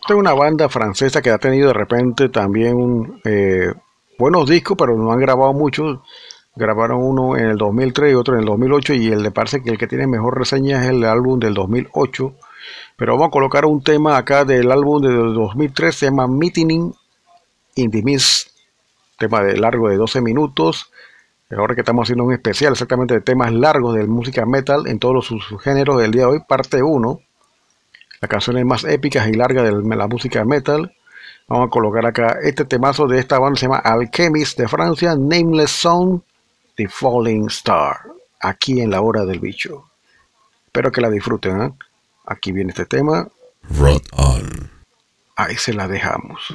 Esta 0.00 0.14
es 0.14 0.18
una 0.18 0.34
banda 0.34 0.68
francesa 0.68 1.22
que 1.22 1.30
ha 1.30 1.38
tenido 1.38 1.68
de 1.68 1.74
repente 1.74 2.28
también 2.30 3.20
eh, 3.24 3.72
buenos 4.18 4.48
discos, 4.48 4.76
pero 4.76 4.96
no 4.96 5.12
han 5.12 5.20
grabado 5.20 5.52
muchos. 5.52 6.00
Grabaron 6.56 7.02
uno 7.02 7.36
en 7.36 7.46
el 7.46 7.56
2003 7.56 8.12
y 8.12 8.14
otro 8.14 8.34
en 8.34 8.40
el 8.40 8.46
2008 8.46 8.94
y 8.94 9.08
el 9.08 9.22
le 9.22 9.30
parece 9.30 9.62
que 9.62 9.70
el 9.70 9.78
que 9.78 9.86
tiene 9.86 10.06
mejor 10.06 10.36
reseña 10.36 10.82
es 10.82 10.90
el 10.90 11.04
álbum 11.04 11.38
del 11.38 11.54
2008. 11.54 12.34
Pero 12.96 13.12
vamos 13.12 13.28
a 13.28 13.30
colocar 13.30 13.64
un 13.64 13.82
tema 13.82 14.16
acá 14.16 14.44
del 14.44 14.70
álbum 14.72 15.00
del 15.00 15.32
2003, 15.32 15.94
se 15.94 16.06
llama 16.06 16.26
Meeting 16.26 16.92
in 17.76 17.90
the 17.90 18.02
tema 19.18 19.42
de 19.42 19.56
largo 19.56 19.88
de 19.88 19.96
12 19.96 20.20
minutos. 20.22 20.90
Ahora 21.56 21.74
que 21.74 21.80
estamos 21.80 22.04
haciendo 22.04 22.24
un 22.24 22.32
especial 22.32 22.72
exactamente 22.72 23.14
de 23.14 23.20
temas 23.20 23.52
largos 23.52 23.96
de 23.96 24.06
música 24.06 24.46
metal 24.46 24.86
en 24.86 24.98
todos 25.00 25.26
sus 25.26 25.44
subgéneros 25.44 26.00
del 26.00 26.12
día 26.12 26.22
de 26.22 26.28
hoy, 26.28 26.40
parte 26.48 26.82
1. 26.82 27.20
Las 28.20 28.28
canciones 28.28 28.64
más 28.64 28.84
épicas 28.84 29.26
y 29.28 29.32
largas 29.32 29.64
de 29.64 29.96
la 29.96 30.06
música 30.06 30.44
metal. 30.44 30.94
Vamos 31.48 31.66
a 31.66 31.70
colocar 31.70 32.06
acá 32.06 32.38
este 32.42 32.64
temazo 32.64 33.08
de 33.08 33.18
esta 33.18 33.40
banda, 33.40 33.58
se 33.58 33.66
llama 33.66 33.78
Alchemist 33.78 34.58
de 34.58 34.68
Francia, 34.68 35.16
Nameless 35.16 35.72
Song, 35.72 36.20
The 36.76 36.86
Falling 36.86 37.46
Star, 37.48 37.96
aquí 38.40 38.80
en 38.80 38.90
la 38.90 39.00
hora 39.00 39.24
del 39.24 39.40
bicho. 39.40 39.86
Espero 40.66 40.92
que 40.92 41.00
la 41.00 41.10
disfruten. 41.10 41.62
¿eh? 41.62 41.72
Aquí 42.26 42.52
viene 42.52 42.70
este 42.70 42.86
tema. 42.86 43.26
Rot 43.76 44.04
on. 44.12 44.70
Ahí 45.34 45.56
se 45.56 45.74
la 45.74 45.88
dejamos. 45.88 46.52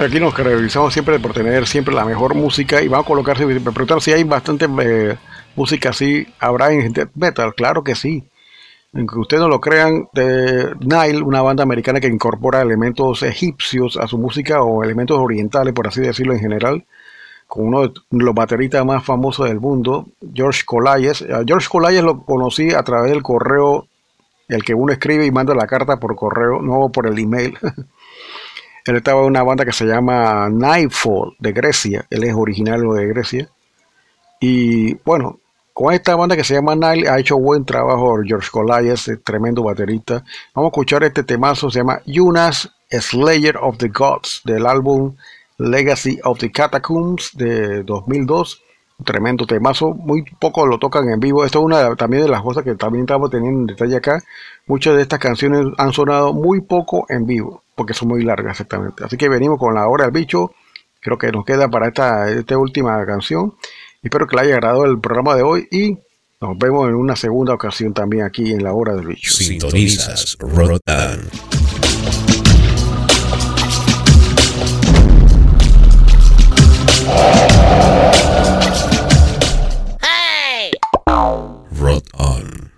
Aquí 0.00 0.18
nos 0.18 0.32
caracterizamos 0.32 0.94
siempre 0.94 1.18
por 1.18 1.34
tener 1.34 1.66
siempre 1.66 1.94
la 1.94 2.06
mejor 2.06 2.34
música 2.34 2.80
y 2.80 2.88
vamos 2.88 3.04
a 3.04 3.34
preguntar 3.70 4.00
si 4.00 4.12
hay 4.12 4.24
bastante 4.24 4.66
eh, 4.82 5.18
música 5.54 5.90
así, 5.90 6.26
habrá 6.38 6.72
en 6.72 6.94
death 6.94 7.10
metal, 7.14 7.54
claro 7.54 7.84
que 7.84 7.94
sí. 7.94 8.24
Aunque 8.94 9.18
ustedes 9.18 9.42
no 9.42 9.48
lo 9.48 9.60
crean, 9.60 10.08
de 10.14 10.74
Nile, 10.80 11.20
una 11.20 11.42
banda 11.42 11.64
americana 11.64 12.00
que 12.00 12.06
incorpora 12.06 12.62
elementos 12.62 13.22
egipcios 13.22 13.98
a 13.98 14.06
su 14.06 14.16
música 14.16 14.62
o 14.62 14.82
elementos 14.82 15.18
orientales, 15.18 15.74
por 15.74 15.86
así 15.86 16.00
decirlo 16.00 16.32
en 16.32 16.40
general, 16.40 16.86
con 17.46 17.66
uno 17.66 17.88
de 17.88 17.92
los 18.10 18.34
bateristas 18.34 18.86
más 18.86 19.04
famosos 19.04 19.48
del 19.48 19.60
mundo, 19.60 20.06
George 20.32 20.62
Colayes. 20.64 21.20
A 21.30 21.44
George 21.46 21.68
Colayes 21.70 22.02
lo 22.02 22.24
conocí 22.24 22.72
a 22.72 22.82
través 22.84 23.10
del 23.10 23.22
correo, 23.22 23.86
el 24.48 24.64
que 24.64 24.72
uno 24.72 24.94
escribe 24.94 25.26
y 25.26 25.30
manda 25.30 25.54
la 25.54 25.66
carta 25.66 25.98
por 25.98 26.16
correo, 26.16 26.62
no 26.62 26.88
por 26.90 27.06
el 27.06 27.18
email. 27.18 27.58
Él 28.84 28.96
estaba 28.96 29.20
en 29.20 29.26
una 29.26 29.42
banda 29.42 29.64
que 29.64 29.72
se 29.72 29.86
llama 29.86 30.48
Nightfall 30.50 31.36
de 31.38 31.52
Grecia, 31.52 32.06
él 32.10 32.24
es 32.24 32.34
originario 32.34 32.92
de 32.92 33.06
Grecia. 33.06 33.48
Y 34.40 34.94
bueno, 35.04 35.38
con 35.72 35.94
esta 35.94 36.16
banda 36.16 36.36
que 36.36 36.44
se 36.44 36.54
llama 36.54 36.74
Nile 36.74 37.08
ha 37.08 37.18
hecho 37.18 37.38
buen 37.38 37.64
trabajo 37.64 38.18
George 38.24 38.48
Colayes, 38.50 39.10
tremendo 39.24 39.62
baterista. 39.62 40.24
Vamos 40.54 40.68
a 40.68 40.72
escuchar 40.72 41.04
este 41.04 41.22
temazo, 41.22 41.70
se 41.70 41.78
llama 41.78 42.00
Yunas 42.06 42.70
Slayer 42.90 43.56
of 43.56 43.78
the 43.78 43.88
Gods, 43.88 44.42
del 44.44 44.66
álbum 44.66 45.16
Legacy 45.58 46.18
of 46.24 46.38
the 46.38 46.50
Catacombs 46.50 47.30
de 47.34 47.82
2002. 47.84 48.62
Un 48.98 49.04
tremendo 49.04 49.46
temazo, 49.46 49.94
muy 49.94 50.22
poco 50.38 50.66
lo 50.66 50.78
tocan 50.78 51.08
en 51.08 51.20
vivo. 51.20 51.44
Esto 51.44 51.60
es 51.60 51.64
una 51.64 51.96
también 51.96 52.24
de 52.24 52.28
las 52.28 52.42
cosas 52.42 52.64
que 52.64 52.74
también 52.74 53.04
estamos 53.04 53.30
teniendo 53.30 53.60
en 53.60 53.66
detalle 53.66 53.96
acá. 53.96 54.22
Muchas 54.66 54.96
de 54.96 55.02
estas 55.02 55.18
canciones 55.18 55.66
han 55.78 55.92
sonado 55.92 56.34
muy 56.34 56.60
poco 56.60 57.06
en 57.08 57.24
vivo, 57.24 57.62
porque 57.80 57.94
son 57.94 58.08
muy 58.08 58.22
largas 58.22 58.50
exactamente. 58.50 59.04
Así 59.06 59.16
que 59.16 59.26
venimos 59.30 59.58
con 59.58 59.74
la 59.74 59.88
hora 59.88 60.04
del 60.04 60.12
bicho. 60.12 60.50
Creo 61.00 61.16
que 61.16 61.32
nos 61.32 61.46
queda 61.46 61.70
para 61.70 61.88
esta, 61.88 62.30
esta 62.30 62.58
última 62.58 63.02
canción. 63.06 63.54
Espero 64.02 64.26
que 64.26 64.36
le 64.36 64.42
haya 64.42 64.54
agradado 64.56 64.84
el 64.84 65.00
programa 65.00 65.34
de 65.34 65.42
hoy 65.42 65.66
y 65.70 65.96
nos 66.42 66.58
vemos 66.58 66.86
en 66.90 66.94
una 66.94 67.16
segunda 67.16 67.54
ocasión 67.54 67.94
también 67.94 68.24
aquí 68.24 68.52
en 68.52 68.64
la 68.64 68.74
hora 68.74 68.94
del 68.94 69.06
bicho. 69.06 69.32
Sintonizas 69.32 70.36
Rock 70.40 70.82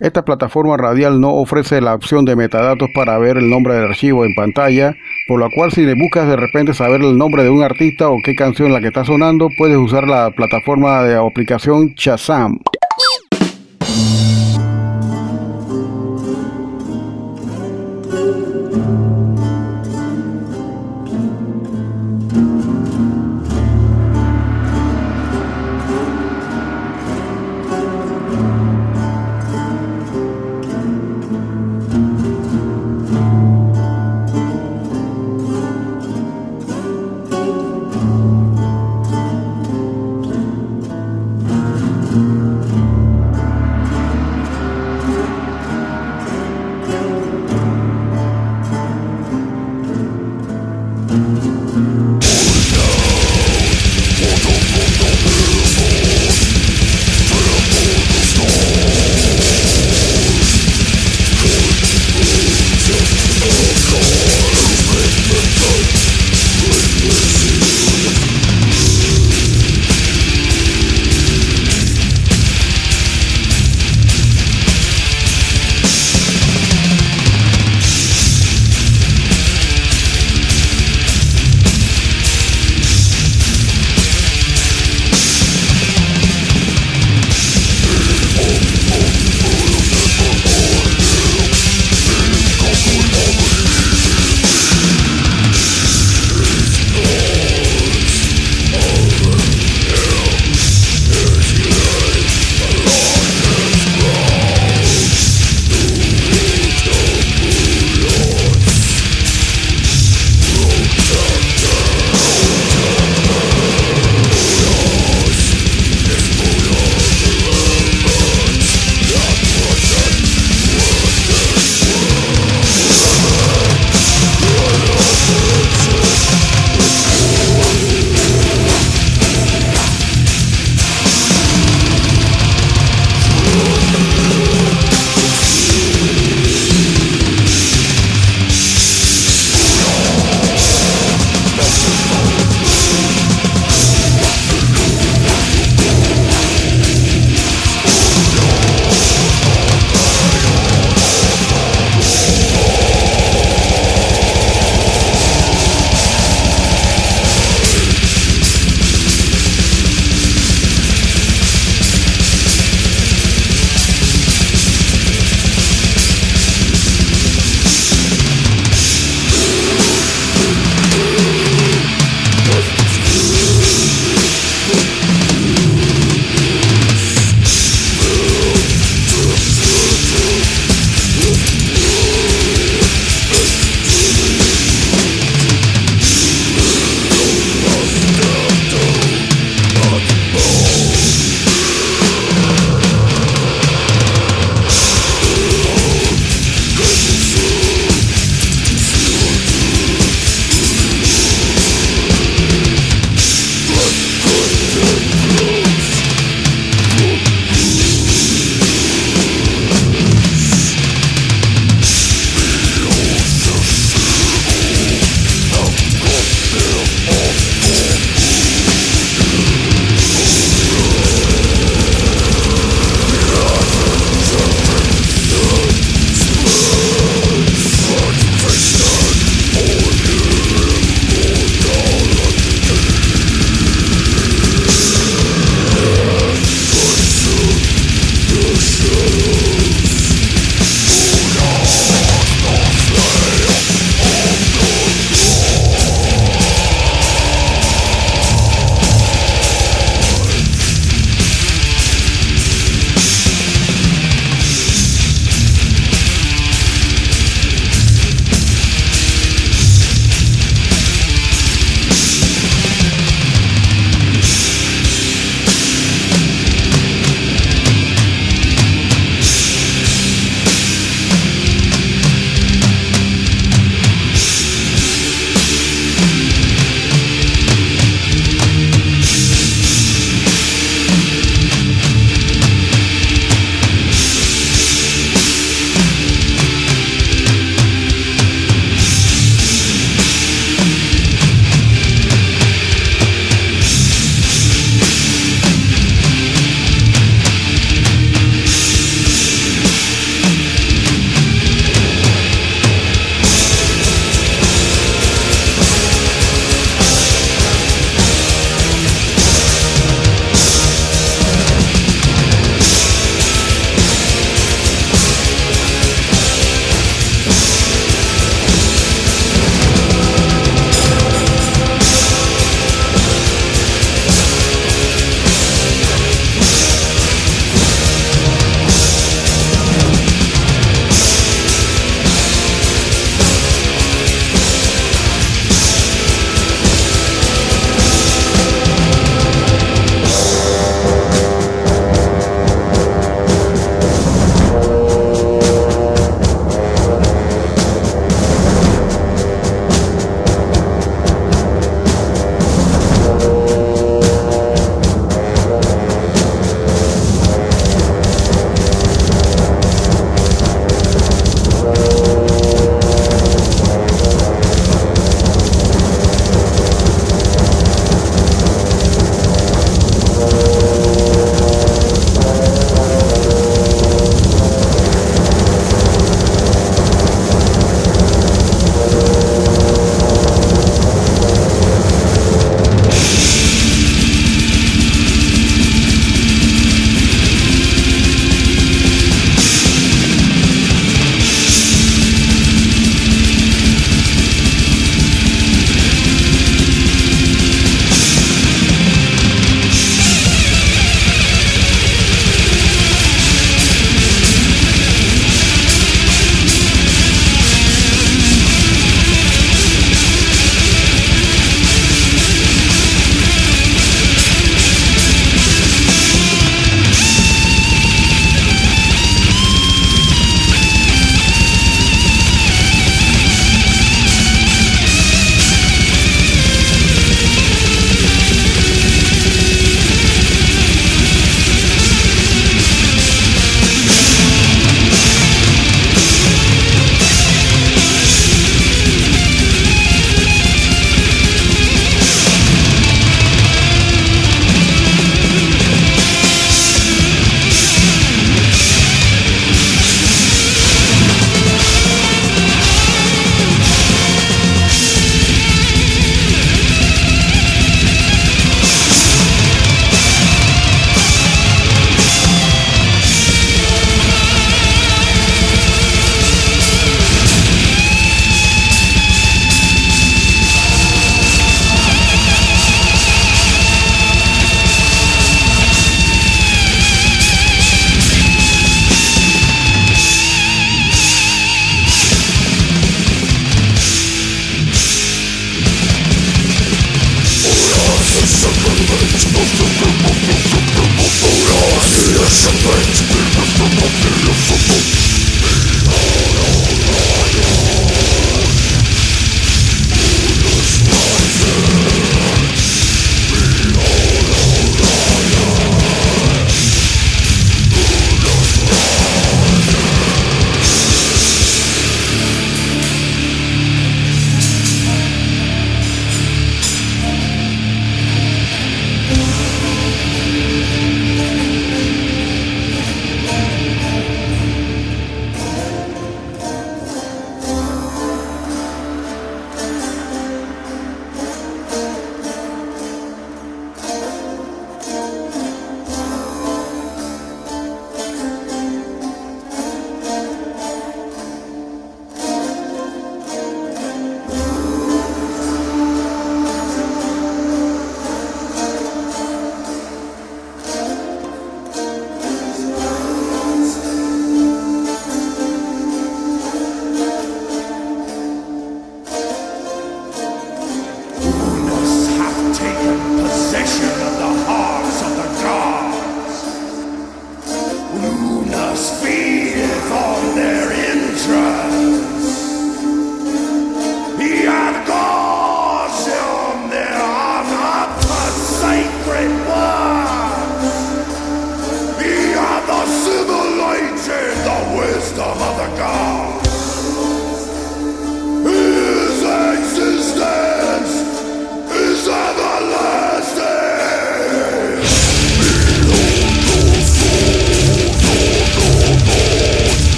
Esta 0.00 0.24
plataforma 0.24 0.78
radial 0.78 1.20
no 1.20 1.34
ofrece 1.34 1.82
la 1.82 1.94
opción 1.94 2.24
de 2.24 2.34
metadatos 2.34 2.88
para 2.94 3.18
ver 3.18 3.36
el 3.36 3.50
nombre 3.50 3.74
del 3.74 3.84
archivo 3.84 4.24
en 4.24 4.34
pantalla, 4.34 4.96
por 5.28 5.38
lo 5.38 5.50
cual 5.54 5.72
si 5.72 5.84
le 5.84 5.94
buscas 5.94 6.26
de 6.26 6.36
repente 6.36 6.72
saber 6.72 7.02
el 7.02 7.18
nombre 7.18 7.44
de 7.44 7.50
un 7.50 7.62
artista 7.62 8.08
o 8.08 8.16
qué 8.24 8.34
canción 8.34 8.72
la 8.72 8.80
que 8.80 8.86
está 8.86 9.04
sonando, 9.04 9.50
puedes 9.58 9.76
usar 9.76 10.08
la 10.08 10.30
plataforma 10.30 11.02
de 11.02 11.16
aplicación 11.16 11.92
Shazam. 11.96 12.60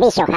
Esta 0.00 0.22
es 0.22 0.28